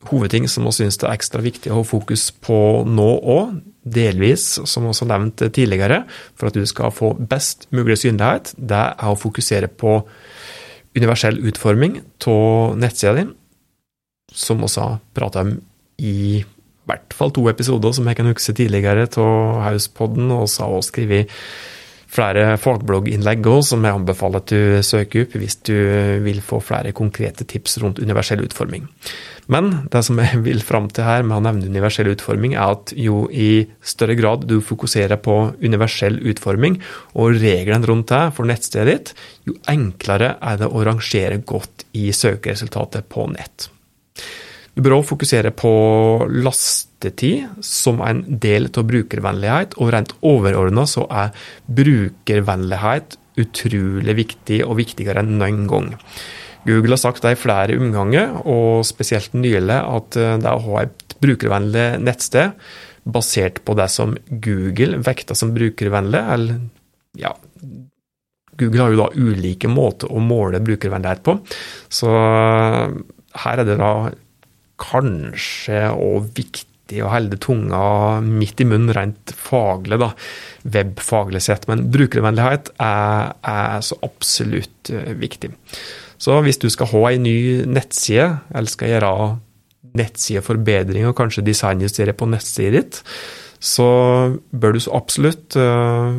hovedting 0.10 0.50
som 0.50 0.66
vi 0.68 0.74
syns 0.80 1.00
er 1.02 1.14
ekstra 1.14 1.42
viktig 1.46 1.72
å 1.72 1.80
ha 1.80 1.88
fokus 1.88 2.30
på 2.46 2.58
nå 2.90 3.10
òg, 3.36 3.58
delvis, 3.86 4.56
som 4.66 4.88
også 4.90 5.06
nevnt 5.10 5.44
tidligere, 5.54 6.04
for 6.34 6.50
at 6.50 6.58
du 6.58 6.66
skal 6.70 6.94
få 6.94 7.14
best 7.20 7.68
mulig 7.76 8.00
synlighet, 8.02 8.56
det 8.58 8.82
er 8.96 9.12
å 9.12 9.20
fokusere 9.20 9.70
på 9.70 10.00
universell 10.96 11.40
utforming 11.50 12.00
av 12.32 12.76
nettsida 12.80 13.16
di, 13.20 13.28
som 14.32 14.64
også 14.66 14.90
prata 15.16 15.46
om 15.46 15.56
i 16.02 16.44
hvert 16.86 17.16
fall 17.18 17.34
to 17.34 17.46
episoder 17.50 17.96
som 17.96 18.08
jeg 18.10 18.20
kan 18.20 18.30
huske 18.30 18.56
tidligere 18.56 19.08
av 19.22 19.64
Hauspodden, 19.66 20.30
og 20.32 20.50
så 20.52 20.66
har 20.66 20.76
også 20.76 20.94
skrevet 20.94 21.32
flere 22.16 22.56
fagblogginnlegg 22.62 23.48
òg, 23.50 23.64
som 23.66 23.84
jeg 23.84 23.98
anbefaler 23.98 24.44
at 24.44 24.52
du 24.54 24.84
søker 24.86 25.26
opp 25.26 25.38
hvis 25.42 25.58
du 25.68 25.76
vil 26.24 26.42
få 26.46 26.62
flere 26.64 26.94
konkrete 26.96 27.48
tips 27.50 27.80
rundt 27.84 28.00
universell 28.00 28.44
utforming. 28.46 28.88
Men 29.52 29.70
det 29.94 30.02
som 30.08 30.18
jeg 30.22 30.42
vil 30.46 30.64
fram 30.66 30.88
til 30.94 31.06
her 31.06 31.26
med 31.26 31.38
å 31.38 31.44
nevne 31.46 31.70
universell 31.70 32.10
utforming, 32.14 32.56
er 32.58 32.74
at 32.74 32.94
jo 32.98 33.26
i 33.30 33.66
større 33.86 34.18
grad 34.18 34.48
du 34.50 34.58
fokuserer 34.66 35.22
på 35.22 35.36
universell 35.62 36.18
utforming 36.32 36.80
og 37.14 37.38
reglene 37.44 37.86
rundt 37.86 38.10
det 38.14 38.24
for 38.38 38.50
nettstedet 38.50 38.90
ditt, 38.90 39.14
jo 39.46 39.58
enklere 39.72 40.36
er 40.42 40.60
det 40.62 40.70
å 40.72 40.84
rangere 40.88 41.42
godt 41.46 41.86
i 41.98 42.10
søkeresultatet 42.16 43.10
på 43.12 43.28
nett. 43.34 43.70
Du 44.76 44.82
bør 44.84 44.98
også 44.98 45.14
fokusere 45.14 45.54
på 45.56 45.70
lastetid 46.44 47.62
som 47.64 48.02
en 48.04 48.26
del 48.28 48.68
av 48.74 48.90
brukervennlighet, 48.90 49.78
og 49.80 49.94
rent 49.94 50.12
overordna 50.26 50.84
så 50.90 51.06
er 51.08 51.32
brukervennlighet 51.78 53.16
utrolig 53.40 54.16
viktig, 54.18 54.62
og 54.66 54.78
viktigere 54.80 55.24
enn 55.24 55.38
noen 55.40 55.64
gang. 55.70 55.94
Google 56.66 56.96
har 56.96 57.02
sagt 57.02 57.26
det 57.26 57.36
i 57.36 57.40
flere 57.40 57.78
omganger, 57.80 58.40
og 58.46 58.86
spesielt 58.88 59.36
nylig, 59.38 59.78
at 59.78 60.20
eh, 60.20 60.38
det 60.42 60.52
å 60.54 60.64
ha 60.70 60.86
et 60.86 61.18
brukervennlig 61.22 61.88
nettsted 62.04 62.56
basert 63.06 63.62
på 63.66 63.76
det 63.78 63.88
som 63.94 64.16
Google 64.30 65.02
vekter 65.06 65.38
som 65.38 65.54
brukervennlig, 65.56 66.22
eller 66.36 66.64
ja 67.22 67.36
Google 68.60 68.86
har 68.86 68.94
jo 68.94 69.02
da 69.02 69.10
ulike 69.16 69.70
måter 69.72 70.12
å 70.12 70.22
måle 70.24 70.62
brukervennlighet 70.64 71.24
på, 71.26 71.38
så 71.92 72.12
eh, 72.16 72.96
her 73.44 73.62
er 73.62 73.68
det 73.68 73.80
da 73.82 73.94
kanskje 74.82 75.82
òg 75.92 76.32
viktig 76.36 77.02
å 77.04 77.12
holde 77.12 77.40
tunga 77.42 77.84
midt 78.24 78.62
i 78.62 78.68
munnen 78.68 78.94
rent 78.96 79.34
faglig, 79.36 80.00
da, 80.02 80.12
webfaglig 80.76 81.42
sett. 81.44 81.68
Men 81.72 81.88
brukervennlighet 81.92 82.72
er, 82.78 83.34
er, 83.42 83.84
så 83.86 83.98
absolutt 84.06 84.92
eh, 84.94 85.14
viktig. 85.20 85.52
Så 86.22 86.38
hvis 86.46 86.60
du 86.62 86.70
skal 86.72 86.90
ha 86.94 87.02
ei 87.10 87.20
ny 87.22 87.38
nettside, 87.68 88.30
eller 88.56 88.72
skal 88.72 88.94
gjøre 88.94 89.12
nettsideforbedring 89.96 91.08
og 91.10 91.18
kanskje 91.18 91.46
designjustere 91.46 92.16
på 92.18 92.28
nettsida 92.30 92.80
ditt, 92.80 93.02
så 93.64 93.88
bør 94.52 94.76
du 94.76 94.82
så 94.84 94.96
absolutt 94.98 95.56
uh, 95.58 96.16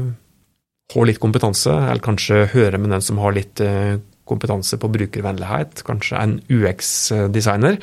ha 0.94 1.06
litt 1.06 1.20
kompetanse, 1.22 1.72
eller 1.72 2.04
kanskje 2.04 2.46
høre 2.54 2.80
med 2.80 2.94
den 2.94 3.04
som 3.04 3.20
har 3.22 3.36
litt 3.36 3.60
uh, 3.64 3.98
kompetanse 4.26 4.78
på 4.82 4.90
brukervennlighet, 4.90 5.84
kanskje 5.86 6.20
en 6.20 6.38
UX-designer 6.50 7.78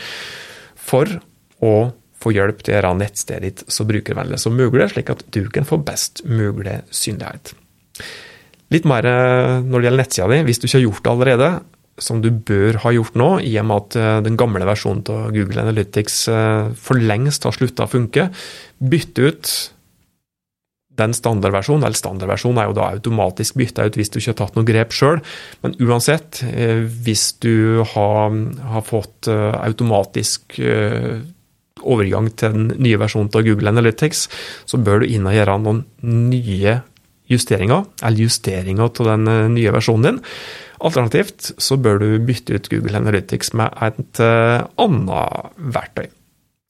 for 0.75 1.19
å 1.63 1.75
få 2.23 2.33
hjelp 2.35 2.61
til 2.63 2.73
å 2.73 2.77
gjøre 2.77 2.93
nettstedet 2.99 3.43
ditt 3.43 3.63
så 3.71 3.85
brukervennlig 3.87 4.39
som 4.41 4.55
mulig, 4.55 4.89
slik 4.91 5.11
at 5.13 5.23
du 5.35 5.45
kan 5.53 5.67
få 5.67 5.79
best 5.83 6.23
mulig 6.27 6.81
synlighet. 6.93 7.53
Litt 8.73 8.87
mer 8.89 9.05
eh, 9.05 9.59
når 9.61 9.75
det 9.75 9.87
gjelder 9.87 10.01
nettsida 10.01 10.29
di, 10.31 10.41
hvis 10.47 10.61
du 10.61 10.67
ikke 10.67 10.79
har 10.79 10.85
gjort 10.87 11.03
det 11.03 11.13
allerede, 11.13 11.49
som 12.01 12.23
du 12.23 12.31
bør 12.33 12.79
ha 12.83 12.93
gjort 12.95 13.17
nå, 13.19 13.29
i 13.45 13.53
og 13.61 13.67
med 13.69 13.83
at 13.83 13.97
eh, 13.99 14.17
den 14.25 14.37
gamle 14.39 14.65
versjonen 14.65 15.03
av 15.13 15.29
Google 15.35 15.61
Analytics 15.61 16.17
eh, 16.31 16.73
for 16.79 16.99
lengst 16.99 17.45
har 17.45 17.55
slutta 17.55 17.85
å 17.85 17.91
funke, 17.91 18.29
bytte 18.81 19.29
ut 19.29 19.53
den 20.93 21.13
standardversjonen, 21.17 21.85
eller 21.85 21.97
standardversjonen 21.97 22.59
er 22.61 22.69
jo 22.69 22.75
da 22.77 22.89
automatisk 22.93 23.57
bytta 23.57 23.87
ut 23.87 23.95
hvis 23.97 24.11
du 24.13 24.19
ikke 24.19 24.33
har 24.33 24.39
tatt 24.43 24.57
noe 24.57 24.67
grep 24.67 24.93
sjøl, 24.93 25.21
men 25.65 25.77
uansett, 25.81 26.43
eh, 26.49 26.81
hvis 27.05 27.27
du 27.45 27.83
har, 27.93 28.39
har 28.73 28.85
fått 28.85 29.29
automatisk 29.29 30.57
overgang 31.83 32.29
til 32.37 32.53
den 32.53 32.67
nye 32.81 32.99
versjonen 33.01 33.31
av 33.33 33.45
Google 33.45 33.73
Analytics, 33.73 34.27
så 34.69 34.81
bør 34.81 35.01
du 35.01 35.09
inn 35.13 35.25
og 35.29 35.35
gjøre 35.35 35.57
noen 35.61 35.85
nye 36.29 36.77
justeringer, 37.31 37.87
eller 38.03 38.25
justeringer 38.27 38.85
av 38.89 39.09
den 39.09 39.55
nye 39.55 39.73
versjonen 39.73 40.05
din. 40.07 40.21
Alternativt 40.83 41.53
så 41.63 41.77
bør 41.79 42.01
du 42.01 42.09
bytte 42.27 42.57
ut 42.57 42.67
Google 42.71 42.99
Analytics 42.99 43.53
med 43.55 43.71
et 43.85 44.19
annet 44.19 45.55
verktøy 45.73 46.09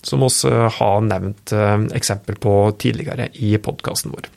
som 0.08 0.24
vi 0.24 0.54
har 0.78 1.04
nevnt 1.08 1.54
eh, 1.56 1.76
eksempel 1.96 2.38
på 2.42 2.54
tidligere 2.80 3.30
i 3.34 3.56
podkasten 3.58 4.14
vår. 4.14 4.30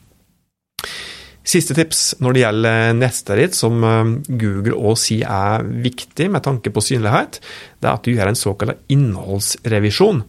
Siste 1.46 1.76
tips 1.78 2.16
når 2.22 2.34
det 2.34 2.42
gjelder 2.42 2.96
nettstedet 2.98 3.44
ditt, 3.44 3.58
som 3.58 3.84
eh, 3.86 4.12
Google 4.28 4.78
òg 4.78 4.98
sier 5.00 5.30
er 5.30 5.66
viktig 5.86 6.30
med 6.32 6.46
tanke 6.46 6.72
på 6.74 6.84
synlighet, 6.84 7.40
det 7.80 7.90
er 7.90 7.94
at 7.94 8.06
du 8.06 8.14
gjør 8.14 8.32
en 8.32 8.38
såkalt 8.38 8.92
innholdsrevisjon. 8.92 10.22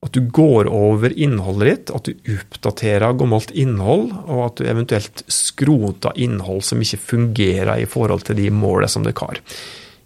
At 0.00 0.14
du 0.16 0.22
går 0.32 0.70
over 0.72 1.12
innholdet 1.12 1.68
ditt, 1.68 1.90
at 1.92 2.06
du 2.08 2.30
oppdaterer 2.38 3.18
gammelt 3.20 3.50
innhold, 3.52 4.06
og 4.32 4.46
at 4.46 4.60
du 4.60 4.68
eventuelt 4.70 5.24
skroter 5.28 6.16
innhold 6.16 6.64
som 6.64 6.80
ikke 6.80 7.02
fungerer 7.10 7.82
i 7.82 7.88
forhold 7.90 8.24
til 8.24 8.40
de 8.40 8.48
målene 8.48 8.88
som 8.88 9.04
dere 9.04 9.20
har. 9.20 9.42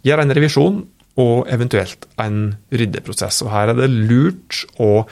Gjør 0.05 0.25
en 0.25 0.35
revisjon, 0.35 0.81
og 1.23 1.47
eventuelt 1.53 2.09
en 2.19 2.57
ryddeprosess. 2.75 3.45
Og 3.47 3.53
her 3.53 3.71
er 3.71 3.79
det 3.79 3.91
lurt 3.93 4.65
å 4.83 5.05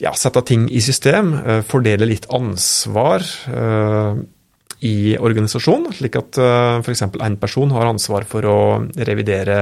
ja, 0.00 0.14
sette 0.16 0.40
ting 0.48 0.66
i 0.72 0.80
system, 0.80 1.34
eh, 1.42 1.60
fordele 1.66 2.08
litt 2.08 2.24
ansvar 2.32 3.24
uh, 3.52 4.16
i 4.82 5.14
organisasjonen, 5.20 5.92
slik 5.94 6.16
at 6.18 6.40
uh, 6.40 6.80
f.eks. 6.80 7.04
en 7.12 7.36
person 7.38 7.74
har 7.76 7.90
ansvar 7.90 8.24
for 8.28 8.48
å 8.48 8.60
revidere 8.96 9.58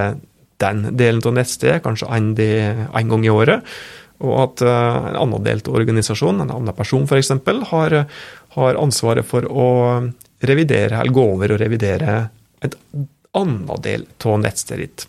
den 0.60 0.84
delen 0.94 1.25
av 1.25 1.34
nettstedet, 1.34 1.82
kanskje 1.82 2.08
en, 2.14 2.30
en 2.38 3.10
gang 3.10 3.26
i 3.26 3.32
året. 3.32 3.66
Og 4.20 4.34
at 4.44 4.62
uh, 4.66 5.08
en 5.10 5.18
annen 5.24 5.46
del 5.46 5.62
organisasjon, 5.68 6.42
en 6.44 6.52
annen 6.52 6.76
person 6.76 7.06
f.eks., 7.08 7.32
har 7.72 8.04
har 8.56 8.78
ansvaret 8.80 9.26
for 9.26 9.46
å 9.46 9.68
revidere, 10.42 10.98
eller 10.98 11.14
gå 11.14 11.24
over 11.36 11.54
og 11.54 11.62
revidere 11.62 12.16
et 12.64 12.74
annen 13.36 13.82
del 13.84 14.06
av 14.26 14.40
nettstedet 14.42 14.86
ditt. 14.86 15.06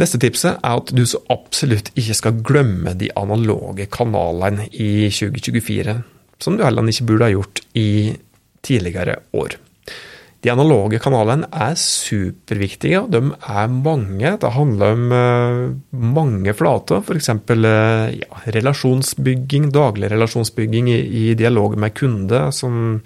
Neste 0.00 0.20
tipset 0.20 0.56
er 0.56 0.78
at 0.80 0.92
du 0.96 1.02
så 1.08 1.20
absolutt 1.32 1.90
ikke 1.98 2.16
skal 2.16 2.38
glemme 2.44 2.94
de 2.96 3.10
analoge 3.20 3.84
kanalene 3.92 4.68
i 4.72 5.08
2024, 5.12 5.96
som 6.40 6.56
du 6.56 6.64
heller 6.64 6.88
ikke 6.88 7.08
burde 7.10 7.28
ha 7.28 7.34
gjort 7.34 7.60
i 7.76 7.90
tidligere 8.64 9.18
år. 9.36 9.58
De 10.40 10.48
analoge 10.48 10.96
kanalene 11.04 11.48
er 11.52 11.74
superviktige, 11.76 13.02
og 13.02 13.10
de 13.12 13.20
er 13.28 13.68
mange. 13.74 14.32
Det 14.40 14.52
handler 14.54 14.94
om 14.96 15.12
uh, 15.12 15.98
mange 16.16 16.54
flater, 16.56 17.04
f.eks. 17.04 17.28
Eh, 17.34 18.06
ja, 18.22 18.40
relasjonsbygging, 18.56 19.68
daglig 19.74 20.08
relasjonsbygging 20.14 20.88
i, 20.94 20.98
i 21.24 21.24
dialog 21.36 21.76
med 21.80 21.92
kunde, 21.98 22.46
som 22.56 22.96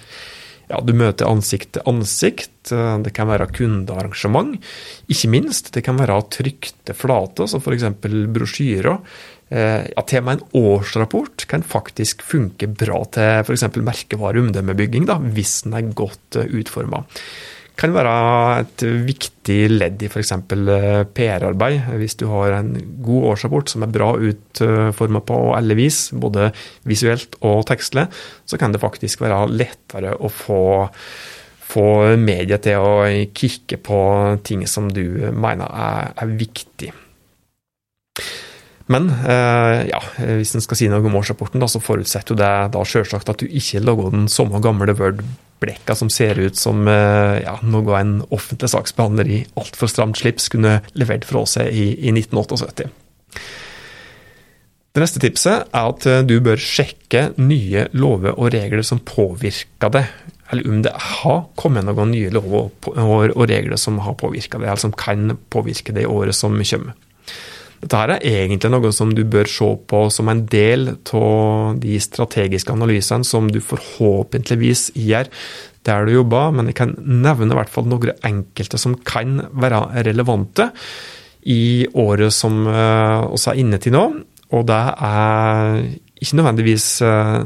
ja, 0.71 0.79
du 0.81 0.95
møter 0.97 1.29
ansikt 1.29 1.75
til 1.75 1.91
ansikt. 1.91 2.73
Eh, 2.73 2.97
det 3.05 3.13
kan 3.17 3.29
være 3.29 3.51
kundearrangement. 3.51 4.55
Ikke 5.11 5.33
minst, 5.35 5.73
det 5.75 5.85
kan 5.87 5.99
være 6.01 6.21
trykte 6.33 6.97
flater, 6.97 7.51
som 7.51 7.63
f.eks. 7.65 7.91
brosjyrer. 8.35 9.03
Eh, 9.53 9.89
ja, 9.91 10.05
til 10.09 10.23
og 10.23 10.29
med 10.29 10.39
en 10.39 10.63
årsrapport 10.65 11.45
kan 11.51 11.67
faktisk 11.67 12.25
funke 12.27 12.71
bra 12.71 13.03
til 13.13 13.43
f.eks. 13.45 13.67
merkevareomdømmebygging, 13.77 15.11
hvis 15.37 15.61
den 15.67 15.77
er 15.79 15.93
godt 15.97 16.41
eh, 16.41 16.49
utforma 16.61 17.05
kan 17.75 17.91
være 17.95 18.15
et 18.63 18.85
viktig 19.07 19.59
ledd 19.73 20.03
i 20.05 20.09
f.eks. 20.09 20.33
Eh, 20.33 21.01
PR-arbeid. 21.17 21.89
Hvis 21.99 22.17
du 22.21 22.29
har 22.31 22.55
en 22.61 22.75
god 23.05 23.31
årsrapport 23.33 23.73
som 23.73 23.83
er 23.83 23.95
bra 23.95 24.13
utforma 24.15 25.23
på 25.27 25.39
alle 25.57 25.77
vis, 25.79 26.07
både 26.15 26.53
visuelt 26.87 27.35
og 27.43 27.65
tekstlig, 27.71 28.07
så 28.47 28.61
kan 28.61 28.75
det 28.75 28.83
faktisk 28.83 29.25
være 29.25 29.43
lettere 29.51 30.15
å 30.15 30.31
få, 30.31 30.63
få 31.75 31.89
media 32.21 32.61
til 32.63 32.79
å 32.79 32.95
kikke 33.35 33.81
på 33.83 34.01
ting 34.47 34.67
som 34.71 34.93
du 34.95 35.33
mener 35.35 35.67
er, 35.67 36.15
er 36.15 36.39
viktig. 36.39 36.95
Men 38.93 39.09
eh, 39.09 39.87
ja, 39.89 40.01
hvis 40.21 40.53
en 40.57 40.65
skal 40.65 40.77
si 40.77 40.91
noe 40.93 41.05
om 41.09 41.17
årsrapporten, 41.17 41.63
da, 41.63 41.69
så 41.71 41.81
forutsetter 41.81 42.37
det 42.37 42.53
da 42.75 42.85
selvsagt 42.85 43.31
at 43.33 43.41
du 43.41 43.49
ikke 43.49 43.81
lager 43.81 44.13
den 44.13 44.27
samme 44.29 44.61
gamle 44.65 44.93
Word-blekka 44.99 45.97
som 45.97 46.11
ser 46.13 46.41
ut 46.43 46.61
som 46.61 46.85
eh, 46.91 47.41
ja, 47.47 47.57
noe 47.65 48.01
en 48.01 48.19
offentlig 48.29 48.69
saksbehandler 48.75 49.31
i 49.31 49.39
altfor 49.61 49.89
stramt 49.89 50.21
slips 50.21 50.51
kunne 50.53 50.83
levert 50.93 51.25
fra 51.29 51.47
seg 51.49 51.73
i, 51.73 51.87
i 51.97 52.13
1978. 52.13 52.91
Det 54.95 55.03
neste 55.03 55.19
tipset 55.23 55.65
er 55.65 55.89
at 55.89 56.05
eh, 56.07 56.21
du 56.29 56.37
bør 56.45 56.61
sjekke 56.61 57.31
nye 57.41 57.89
lover 57.97 58.37
og 58.37 58.53
regler 58.53 58.85
som 58.85 59.01
påvirker 59.01 59.97
det, 59.97 60.05
eller 60.53 60.69
om 60.69 60.85
det 60.85 60.93
har 60.93 61.41
kommet 61.57 61.89
noen 61.89 62.13
nye 62.13 62.29
lover 62.37 62.69
og 63.01 63.49
regler 63.49 63.81
som 63.81 63.97
har 64.05 64.21
påvirka 64.21 64.61
det, 64.61 64.69
eller 64.69 64.85
som 64.85 64.93
kan 64.93 65.39
påvirke 65.49 65.97
det 65.97 66.05
i 66.05 66.13
året 66.21 66.37
som 66.37 66.61
kommer. 66.61 66.93
Dette 67.85 68.01
her 68.01 68.15
er 68.17 68.23
egentlig 68.25 68.71
noe 68.73 68.91
som 68.97 69.11
du 69.13 69.27
bør 69.29 69.49
se 69.51 69.67
på 69.91 69.99
som 70.13 70.31
en 70.33 70.41
del 70.49 70.95
av 70.95 71.77
de 71.83 71.99
strategiske 72.01 72.73
analysene 72.73 73.29
som 73.29 73.51
du 73.53 73.61
forhåpentligvis 73.61 74.87
gjør 74.97 75.29
der 75.85 76.07
du 76.09 76.15
jobber, 76.15 76.55
men 76.57 76.71
jeg 76.71 76.79
kan 76.79 76.95
nevne 76.97 77.53
i 77.53 77.59
hvert 77.59 77.73
fall 77.73 77.85
noen 77.91 78.15
enkelte 78.25 78.81
som 78.81 78.97
kan 79.05 79.37
være 79.53 79.83
relevante 80.07 80.71
i 81.53 81.85
året 82.01 82.33
som 82.33 82.63
vi 82.65 82.73
uh, 82.73 83.51
er 83.53 83.61
inne 83.61 83.81
til 83.83 83.93
nå. 83.93 84.07
Og 84.57 84.65
det 84.65 84.81
er 85.05 85.83
ikke 86.25 86.41
nødvendigvis 86.41 86.89
uh, 87.05 87.45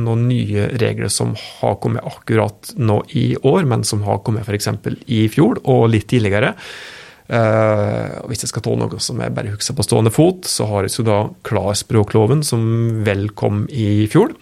noen 0.00 0.26
nye 0.30 0.70
regler 0.80 1.12
som 1.12 1.36
har 1.36 1.76
kommet 1.82 2.08
akkurat 2.08 2.72
nå 2.80 3.02
i 3.20 3.34
år, 3.36 3.68
men 3.68 3.84
som 3.84 4.00
har 4.08 4.24
kommet 4.24 4.48
f.eks. 4.48 4.72
i 5.12 5.26
fjor 5.28 5.60
og 5.68 5.90
litt 5.92 6.08
tidligere. 6.08 6.54
Uh, 7.24 8.20
hvis 8.28 8.42
jeg 8.44 8.50
skal 8.50 8.64
ta 8.66 8.72
noe 8.76 8.98
som 9.00 9.20
jeg 9.22 9.32
bare 9.32 9.54
husker 9.54 9.76
på 9.76 9.86
stående 9.86 10.12
fot, 10.12 10.44
så 10.44 10.66
har 10.68 10.84
jeg 10.84 10.92
så 10.92 11.04
da 11.06 11.18
klarspråkloven, 11.48 12.44
som 12.44 12.64
vel 13.06 13.30
kom 13.32 13.64
i 13.72 14.04
fjor. 14.12 14.34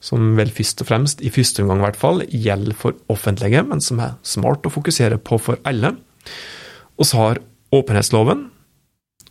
Som 0.00 0.36
vel 0.38 0.52
først 0.54 0.84
og 0.84 0.88
fremst, 0.88 1.24
i 1.26 1.32
første 1.34 1.64
omgang 1.64 1.82
i 1.82 1.86
hvert 1.88 2.00
fall, 2.00 2.22
gjelder 2.30 2.78
for 2.78 2.96
offentlige, 3.12 3.64
men 3.66 3.82
som 3.84 4.00
er 4.04 4.14
smart 4.22 4.64
å 4.64 4.72
fokusere 4.72 5.18
på 5.26 5.40
for 5.42 5.58
alle. 5.66 5.96
Vi 7.00 7.08
har 7.18 7.42
åpenhetsloven. 7.74 8.46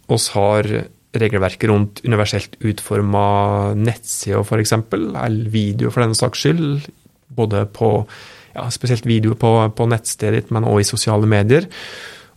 Vi 0.09 0.19
har 0.35 0.71
regelverket 1.19 1.71
rundt 1.71 2.03
universelt 2.05 2.59
utforma 2.59 3.23
nettsider, 3.79 4.43
f.eks., 4.43 4.75
eller 4.75 5.49
video 5.49 5.89
for 5.89 6.03
denne 6.03 6.19
saks 6.19 6.43
skyld. 6.43 6.91
Både 7.33 7.63
på 7.73 7.95
ja, 8.53 8.67
spesielt 8.73 9.07
video 9.07 9.39
på, 9.39 9.55
på 9.71 9.89
nettstedet 9.89 10.43
ditt, 10.43 10.53
men 10.53 10.67
også 10.67 10.83
i 10.83 10.91
sosiale 10.97 11.29
medier 11.29 11.69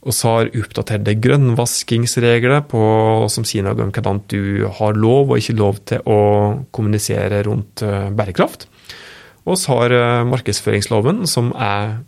og 0.03 0.15
så 0.15 0.31
har 0.35 0.49
oppdaterte 0.59 1.15
grønnvaskingsregler 1.23 2.65
på, 2.71 2.83
som 3.31 3.45
sier 3.47 3.63
noe 3.63 3.79
om 3.85 3.93
hvordan 3.95 4.23
du 4.33 4.67
har 4.79 4.97
lov 4.99 5.31
og 5.31 5.39
ikke 5.39 5.59
lov 5.61 5.79
til 5.87 6.03
å 6.11 6.23
kommunisere 6.75 7.45
rundt 7.47 7.85
uh, 7.87 8.09
bærekraft. 8.11 8.67
Og 9.47 9.59
så 9.59 9.77
har 9.79 9.95
uh, 9.95 10.25
markedsføringsloven, 10.27 11.23
som 11.31 11.53
er 11.55 12.01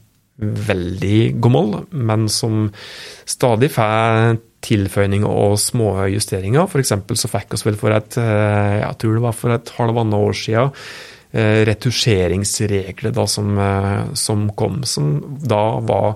veldig 0.42 1.38
gammel, 1.38 1.85
men 1.94 2.26
som 2.26 2.72
stadig 3.30 3.70
får 3.76 4.40
tilføyninger 4.66 5.30
og 5.30 5.54
små 5.62 5.92
justeringer. 6.11 6.66
For 6.72 6.83
eksempel 6.83 7.20
så 7.20 7.30
fikk 7.30 7.54
vi 7.54 7.68
vel 7.68 7.78
for 7.78 7.94
et, 7.94 8.18
uh, 8.18 8.80
jeg 8.80 8.96
tror 8.98 9.14
det 9.14 9.22
var 9.28 9.37
for 9.38 9.54
et 9.54 9.74
halvannet 9.78 10.30
år 10.30 10.40
siden, 10.44 10.87
retusjeringsregler 11.35 13.11
da 13.11 13.24
som, 13.26 13.57
som 14.14 14.44
kom, 14.54 14.76
som 14.87 15.16
da 15.42 15.80
var 15.83 16.12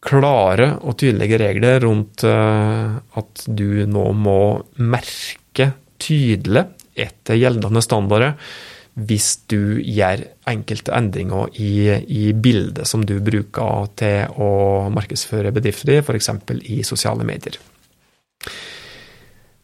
klare 0.00 0.72
og 0.80 0.96
tydelige 1.00 1.38
regler 1.42 1.80
rundt 1.84 2.24
eh, 2.24 2.98
at 3.20 3.46
du 3.46 3.84
nå 3.88 4.06
må 4.16 4.40
merke 4.80 5.72
tydelig 6.00 6.64
etter 7.00 7.38
gjeldende 7.40 7.82
standarder 7.84 8.36
hvis 9.00 9.28
du 9.48 9.78
gjør 9.80 10.24
enkelte 10.50 10.92
endringer 10.96 11.52
i, 11.62 11.72
i 12.04 12.32
bildet 12.34 12.88
som 12.88 13.04
du 13.06 13.14
bruker 13.24 13.92
til 14.00 14.40
å 14.40 14.50
markedsføre 14.92 15.52
bedrifter 15.54 15.94
i, 15.94 16.02
f.eks. 16.02 16.32
i 16.74 16.82
sosiale 16.84 17.24
medier. 17.24 17.60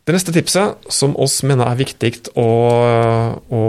Det 0.06 0.14
neste 0.14 0.30
tipset, 0.30 0.84
som 0.94 1.16
oss 1.18 1.40
mener 1.42 1.66
er 1.66 1.80
viktig 1.80 2.12
å, 2.38 2.46
å, 3.50 3.62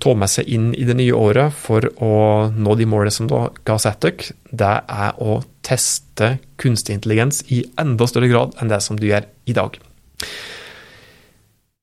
ta 0.00 0.14
med 0.16 0.32
seg 0.32 0.48
inn 0.48 0.70
i 0.72 0.86
det 0.88 0.96
nye 0.96 1.12
året 1.12 1.52
for 1.52 1.84
å 2.00 2.14
nå 2.48 2.76
de 2.80 2.86
målene 2.88 3.12
som 3.12 3.28
dere 3.28 3.52
har 3.68 3.82
satt 3.84 4.00
dere, 4.06 4.32
det 4.48 4.72
er 4.72 5.20
å 5.20 5.42
teste 5.66 6.36
kunstig 6.60 6.94
intelligens 6.96 7.42
i 7.52 7.64
enda 7.80 8.06
større 8.08 8.30
grad 8.30 8.54
enn 8.60 8.70
det 8.70 8.82
som 8.84 8.98
du 8.98 9.08
gjør 9.08 9.26
i 9.50 9.56
dag. 9.56 9.78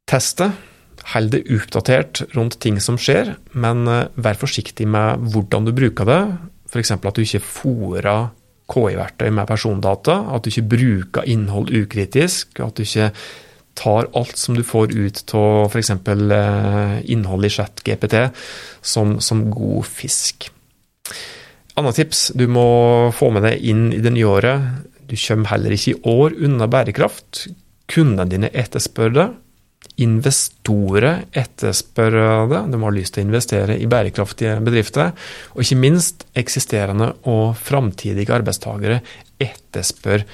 Teste, 0.09 0.51
hold 1.13 1.33
det 1.33 1.43
oppdatert 1.51 2.23
rundt 2.37 2.59
ting 2.63 2.79
som 2.83 2.99
skjer, 2.99 3.35
men 3.53 3.87
eh, 3.89 4.07
vær 4.15 4.39
forsiktig 4.39 4.87
med 4.89 5.23
hvordan 5.33 5.67
du 5.67 5.73
bruker 5.75 6.07
det. 6.07 6.21
F.eks. 6.71 6.95
at 6.95 7.15
du 7.15 7.23
ikke 7.23 7.43
fòrer 7.43 8.31
KI-verktøy 8.71 9.29
med 9.35 9.47
persondata, 9.49 10.19
at 10.33 10.43
du 10.43 10.51
ikke 10.51 10.69
bruker 10.75 11.27
innhold 11.29 11.73
ukritisk, 11.75 12.61
at 12.63 12.77
du 12.77 12.85
ikke 12.85 13.11
tar 13.77 14.07
alt 14.17 14.37
som 14.37 14.55
du 14.57 14.63
får 14.65 14.93
ut 14.93 15.33
av 15.37 15.71
f.eks. 15.71 15.91
Eh, 15.91 16.97
innhold 17.13 17.47
i 17.47 17.53
chat-GPT, 17.53 18.19
som, 18.81 19.17
som, 19.21 19.47
god 19.53 19.87
fisk. 19.89 20.49
Annet 21.79 21.97
tips 21.97 22.27
du 22.37 22.45
må 22.51 22.65
få 23.15 23.31
med 23.33 23.47
deg 23.47 23.63
inn 23.65 23.87
i 23.95 24.01
det 24.03 24.13
nye 24.13 24.29
året. 24.29 24.65
Du 25.09 25.15
kommer 25.17 25.53
heller 25.55 25.73
ikke 25.73 25.95
i 25.95 26.01
år 26.09 26.35
unna 26.45 26.67
bærekraft. 26.69 27.47
Kundene 27.89 28.29
dine 28.29 28.51
etterspør 28.53 29.15
det. 29.15 29.27
Investorer 30.03 31.25
etterspør 31.37 32.17
det. 32.51 32.61
De 32.73 32.81
har 32.83 32.95
lyst 32.95 33.15
til 33.15 33.23
å 33.23 33.27
investere 33.27 33.77
i 33.81 33.89
bærekraftige 33.89 34.59
bedrifter. 34.65 35.11
Og 35.53 35.65
ikke 35.65 35.81
minst 35.81 36.27
eksisterende 36.37 37.09
og 37.29 37.57
framtidige 37.57 38.33
arbeidstakere 38.37 39.01
etterspør 39.41 40.27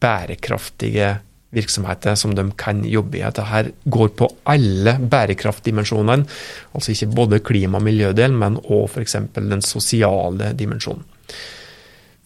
bærekraftige 0.00 1.16
virksomheter 1.54 2.14
som 2.18 2.34
de 2.36 2.44
kan 2.58 2.82
jobbe 2.86 3.18
i. 3.18 3.24
Dette 3.24 3.46
her 3.48 3.70
går 3.84 4.12
på 4.18 4.28
alle 4.50 4.96
bærekraftdimensjonene, 5.00 6.26
altså 6.74 6.94
ikke 6.94 7.14
både 7.14 7.40
klima- 7.44 7.80
og 7.80 7.86
miljødel, 7.86 8.36
men 8.36 8.60
òg 8.62 8.86
f.eks. 8.90 9.16
den 9.34 9.64
sosiale 9.66 10.52
dimensjonen. 10.58 11.04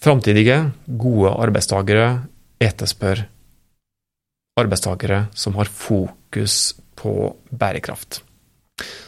Framtidige, 0.04 0.58
gode 1.00 1.30
arbeidstakere 1.40 2.08
etterspør 2.60 3.24
arbeidstakere 4.60 5.26
som 5.34 5.56
har 5.58 5.70
fokus 5.70 6.74
på 6.98 7.34
bærekraft. 7.50 8.22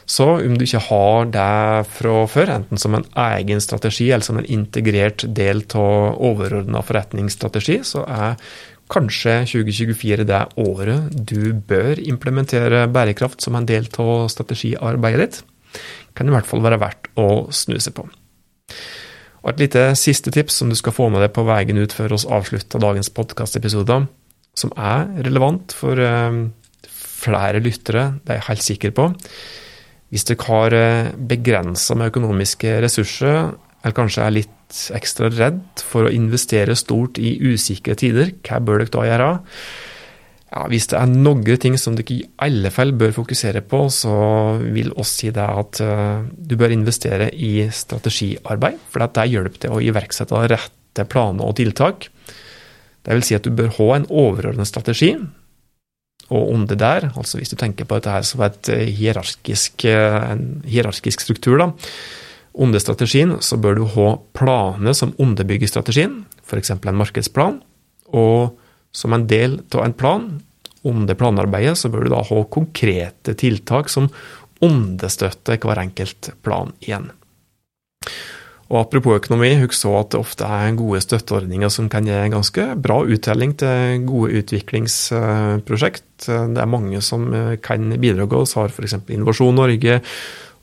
Så 0.07 0.26
om 0.38 0.55
du 0.55 0.62
ikke 0.62 0.85
har 0.87 1.26
det 1.35 1.87
fra 1.96 2.14
før, 2.31 2.52
enten 2.55 2.79
som 2.79 2.94
en 2.94 3.07
egen 3.26 3.62
strategi 3.62 4.07
eller 4.11 4.26
som 4.26 4.38
en 4.38 4.46
integrert 4.46 5.24
del 5.35 5.64
av 5.74 6.20
overordna 6.22 6.83
forretningsstrategi, 6.87 7.81
så 7.83 8.05
er 8.07 8.37
kanskje 8.92 9.40
2024 9.51 10.27
det 10.29 10.42
året 10.62 11.14
du 11.16 11.53
bør 11.55 11.99
implementere 12.03 12.87
bærekraft 12.92 13.42
som 13.42 13.59
en 13.59 13.66
del 13.68 13.88
av 14.03 14.29
strategiarbeidet 14.33 15.25
ditt, 15.25 15.40
kan 16.14 16.27
det 16.27 16.33
i 16.33 16.37
hvert 16.37 16.49
fall 16.49 16.64
være 16.64 16.81
verdt 16.81 17.11
å 17.20 17.29
snu 17.55 17.77
seg 17.83 17.96
på. 17.96 18.07
Og 19.46 19.53
Et 19.53 19.66
lite 19.66 19.83
siste 19.94 20.33
tips 20.35 20.57
som 20.59 20.70
du 20.70 20.77
skal 20.79 20.94
få 20.94 21.09
med 21.12 21.22
deg 21.22 21.35
på 21.35 21.44
veien 21.46 21.79
ut 21.79 21.92
før 21.94 22.16
oss 22.16 22.27
avslutter 22.27 22.83
dagens 22.83 23.12
podkastepisode, 23.14 24.01
som 24.57 24.72
er 24.75 25.07
relevant 25.27 25.75
for 25.77 26.01
eh, 26.01 26.40
flere 26.87 27.61
lyttere, 27.62 28.09
det 28.25 28.33
er 28.33 28.40
jeg 28.40 28.49
helt 28.49 28.66
sikker 28.66 28.96
på. 28.96 29.11
Hvis 30.11 30.27
dere 30.27 30.49
har 30.49 30.75
eh, 30.75 31.12
begrensa 31.14 31.94
med 31.99 32.11
økonomiske 32.11 32.79
ressurser, 32.83 33.53
eller 33.87 33.94
kanskje 33.94 34.25
er 34.27 34.35
litt 34.35 34.79
ekstra 34.99 35.29
redd 35.31 35.85
for 35.87 36.09
å 36.09 36.11
investere 36.11 36.75
stort 36.75 37.20
i 37.22 37.37
usikre 37.38 37.94
tider, 37.94 38.33
hva 38.42 38.59
bør 38.59 38.83
dere 38.83 38.90
da 38.96 39.05
gjøre? 39.07 39.29
Ja, 40.46 40.64
hvis 40.72 40.88
det 40.90 40.99
er 40.99 41.12
noen 41.12 41.61
ting 41.62 41.77
som 41.79 41.94
dere 41.94 42.16
i 42.16 42.25
alle 42.42 42.72
fall 42.75 42.90
bør 42.99 43.14
fokusere 43.14 43.62
på, 43.70 43.85
så 43.94 44.16
vil 44.59 44.90
oss 44.99 45.14
si 45.20 45.31
det 45.35 45.46
at 45.46 45.81
uh, 45.87 46.27
du 46.27 46.57
bør 46.59 46.75
investere 46.75 47.31
i 47.31 47.68
strategiarbeid, 47.70 48.83
for 48.90 49.07
det 49.07 49.29
hjelper 49.31 49.62
til 49.62 49.77
å 49.77 49.81
iverksette 49.85 50.42
rette 50.51 51.07
planer 51.07 51.46
og 51.46 51.59
tiltak. 51.62 52.11
Det 53.07 53.14
vil 53.14 53.27
si 53.27 53.38
at 53.38 53.46
du 53.46 53.55
bør 53.55 53.70
ha 53.79 53.90
en 54.01 54.11
overordnet 54.11 54.66
strategi, 54.66 55.14
og 56.27 56.51
om 56.51 56.66
det 56.66 56.81
der, 56.83 57.12
altså 57.14 57.38
hvis 57.38 57.53
du 57.55 57.59
tenker 57.61 57.87
på 57.87 58.01
dette 58.01 58.11
her 58.11 58.25
som 58.27 58.42
et 58.42 58.66
hierarkisk, 58.99 59.85
eh, 59.87 60.22
en 60.33 60.46
hierarkisk 60.66 61.22
struktur, 61.22 61.61
da, 61.61 61.68
under 62.57 62.81
strategien 62.81 63.37
så 63.45 63.59
bør 63.61 63.79
du 63.79 63.85
ha 63.97 64.09
planer 64.37 64.97
som 64.97 65.14
underbygger 65.21 65.69
strategien, 65.71 66.23
f.eks. 66.47 66.73
en 66.77 66.97
markedsplan. 66.97 67.61
Og 68.16 68.57
som 68.97 69.12
en 69.12 69.27
del 69.29 69.61
av 69.75 69.85
en 69.85 69.97
plan, 69.97 70.29
under 70.87 71.19
planarbeidet, 71.19 71.75
så 71.79 71.90
bør 71.90 72.07
du 72.07 72.12
da 72.14 72.23
ha 72.23 72.40
konkrete 72.53 73.35
tiltak 73.38 73.90
som 73.90 74.09
understøtter 74.64 75.59
hver 75.61 75.83
enkelt 75.83 76.31
plan 76.47 76.71
igjen. 76.81 77.11
Og 78.66 78.81
Apropos 78.81 79.21
økonomi, 79.21 79.53
husk 79.61 79.77
så 79.79 79.92
at 80.01 80.11
det 80.11 80.19
ofte 80.19 80.47
er 80.47 80.79
gode 80.79 80.99
støtteordninger 81.05 81.71
som 81.71 81.90
kan 81.90 82.07
gi 82.09 82.16
ganske 82.33 82.64
bra 82.83 82.97
uttelling 83.07 83.53
til 83.61 84.07
gode 84.09 84.40
utviklingsprosjekt. 84.40 86.27
Det 86.27 86.62
er 86.62 86.71
mange 86.71 87.03
som 87.05 87.29
kan 87.62 87.92
bidra. 88.03 88.27
Vi 88.27 88.42
har 88.59 88.75
f.eks. 88.75 88.97
Innovasjon 89.14 89.55
Norge, 89.55 90.01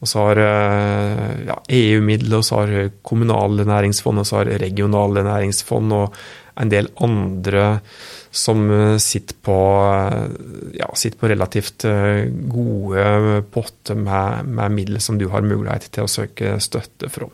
og 0.03 0.09
så 0.09 0.23
har 0.27 0.39
eh, 0.43 1.43
ja, 1.47 1.55
EU-midler, 1.71 2.41
og 2.41 2.43
så 2.43 2.59
har 2.59 2.89
kommunale 3.07 3.63
næringsfond, 3.67 4.19
og 4.19 4.27
så 4.27 4.41
har 4.41 4.51
regionale 4.59 5.23
næringsfond 5.23 5.95
og 5.95 6.17
en 6.59 6.69
del 6.69 6.89
andre 7.01 7.77
som 8.33 8.65
sitter 9.01 9.37
på, 9.45 9.55
ja, 10.75 10.89
sitter 10.97 11.21
på 11.21 11.29
relativt 11.31 11.85
eh, 11.87 12.25
gode 12.51 13.43
potter 13.53 13.95
med, 13.95 14.49
med, 14.49 14.75
midler 14.75 15.03
som 15.05 15.19
du 15.21 15.29
har 15.31 15.45
mulighet 15.45 15.87
til 15.93 16.03
å 16.03 16.11
søke 16.11 16.57
støtte 16.61 17.09
fra. 17.13 17.29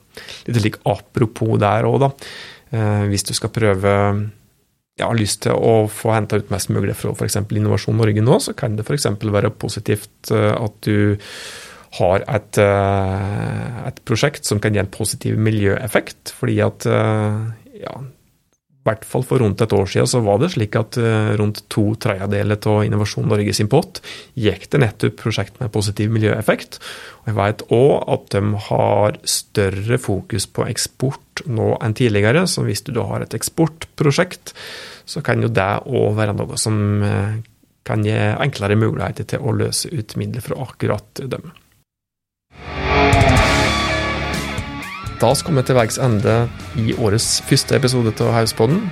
Litt 0.45 0.59
slik 0.61 0.77
apropos 0.87 1.57
der 1.63 1.87
òg, 1.89 2.03
da. 2.03 2.11
Eh, 2.69 3.07
hvis 3.09 3.25
du 3.25 3.33
skal 3.33 3.55
prøve 3.55 3.95
jeg 4.99 5.07
har 5.07 5.15
lyst 5.15 5.45
til 5.45 5.55
å 5.55 5.87
få 5.87 6.11
henta 6.11 6.37
ut 6.37 6.51
mest 6.51 6.69
mulig 6.75 6.93
fra 6.99 7.15
f.eks. 7.15 7.39
Innovasjon 7.55 7.95
Norge 7.97 8.21
nå, 8.21 8.37
så 8.43 8.53
kan 8.53 8.75
det 8.75 8.83
f.eks. 8.83 9.07
være 9.23 9.53
positivt 9.55 10.33
at 10.35 10.75
du 10.83 11.15
har 11.97 12.23
et, 12.29 12.61
eh, 12.61 13.81
et, 13.87 13.99
prosjekt 14.05 14.45
som 14.45 14.61
kan 14.61 14.75
gi 14.75 14.81
en 14.81 14.93
positiv 14.93 15.39
miljøeffekt. 15.41 16.33
Fordi 16.37 16.59
at 16.61 16.85
eh, 16.85 17.39
ja, 17.81 17.95
i 17.99 18.87
hvert 18.87 19.05
fall 19.05 19.25
for 19.27 19.41
rundt 19.41 19.61
et 19.61 19.73
år 19.75 19.89
siden 19.89 20.09
så 20.09 20.21
var 20.25 20.39
det 20.41 20.51
slik 20.53 20.77
at 20.79 20.99
eh, 21.01 21.33
rundt 21.39 21.63
to 21.73 21.87
tredjedeler 22.01 22.61
av 22.71 22.83
Innovasjon 22.85 23.27
Norge 23.29 23.55
sin 23.57 23.71
pott 23.71 24.03
gikk 24.37 24.69
til 24.69 24.83
nettopp 24.85 25.17
prosjekt 25.19 25.57
med 25.61 25.73
positiv 25.73 26.13
miljøeffekt. 26.13 26.79
Og 27.23 27.31
jeg 27.31 27.39
vet 27.41 27.65
òg 27.75 27.93
at 28.15 28.29
de 28.35 28.63
har 28.69 29.21
større 29.37 30.01
fokus 30.01 30.47
på 30.47 30.67
eksport 30.69 31.45
nå 31.49 31.73
enn 31.81 31.97
tidligere. 31.97 32.45
Så 32.45 32.67
hvis 32.67 32.85
du 32.85 32.93
da 32.93 33.07
har 33.09 33.25
et 33.25 33.37
eksportprosjekt, 33.37 34.53
så 35.09 35.25
kan 35.25 35.41
jo 35.41 35.49
det 35.49 35.71
òg 35.89 36.13
være 36.19 36.37
noe 36.37 36.57
som 36.61 36.77
kan 37.89 38.03
gi 38.05 38.13
enklere 38.13 38.77
muligheter 38.77 39.25
til 39.25 39.41
å 39.41 39.55
løse 39.57 39.89
ut 39.89 40.13
midler 40.21 40.45
fra 40.45 40.59
akkurat 40.61 41.23
dem. 41.31 41.49
Da 45.19 45.33
skal 45.35 45.57
vi 45.57 45.63
til 45.67 45.75
veis 45.75 45.99
ende 45.99 46.35
i 46.79 46.93
årets 46.95 47.41
første 47.49 47.75
episode 47.75 48.13
av 48.23 48.33
Hauspodden. 48.37 48.85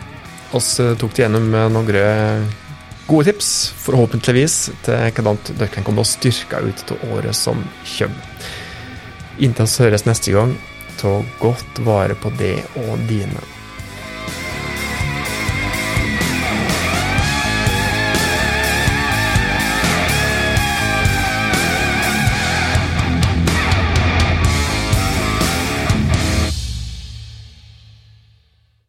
Vi 0.52 0.60
eh, 0.84 0.96
tok 1.00 1.16
det 1.16 1.24
gjennom 1.24 1.50
noen 1.72 2.48
gode 3.08 3.30
tips, 3.30 3.52
forhåpentligvis, 3.86 4.56
til 4.84 5.12
hvordan 5.16 5.40
dere 5.54 5.72
kan 5.72 5.88
komme 5.88 6.04
styrka 6.08 6.60
ut 6.60 6.84
av 6.92 7.14
året 7.16 7.36
som 7.36 7.64
kommer. 7.98 8.50
Inntil 9.40 9.70
vi 9.70 9.86
høres 9.86 10.08
neste 10.08 10.34
gang, 10.36 10.58
ta 11.00 11.20
godt 11.40 11.80
vare 11.86 12.18
på 12.20 12.34
det 12.40 12.58
og 12.84 12.98
dine. 13.08 13.57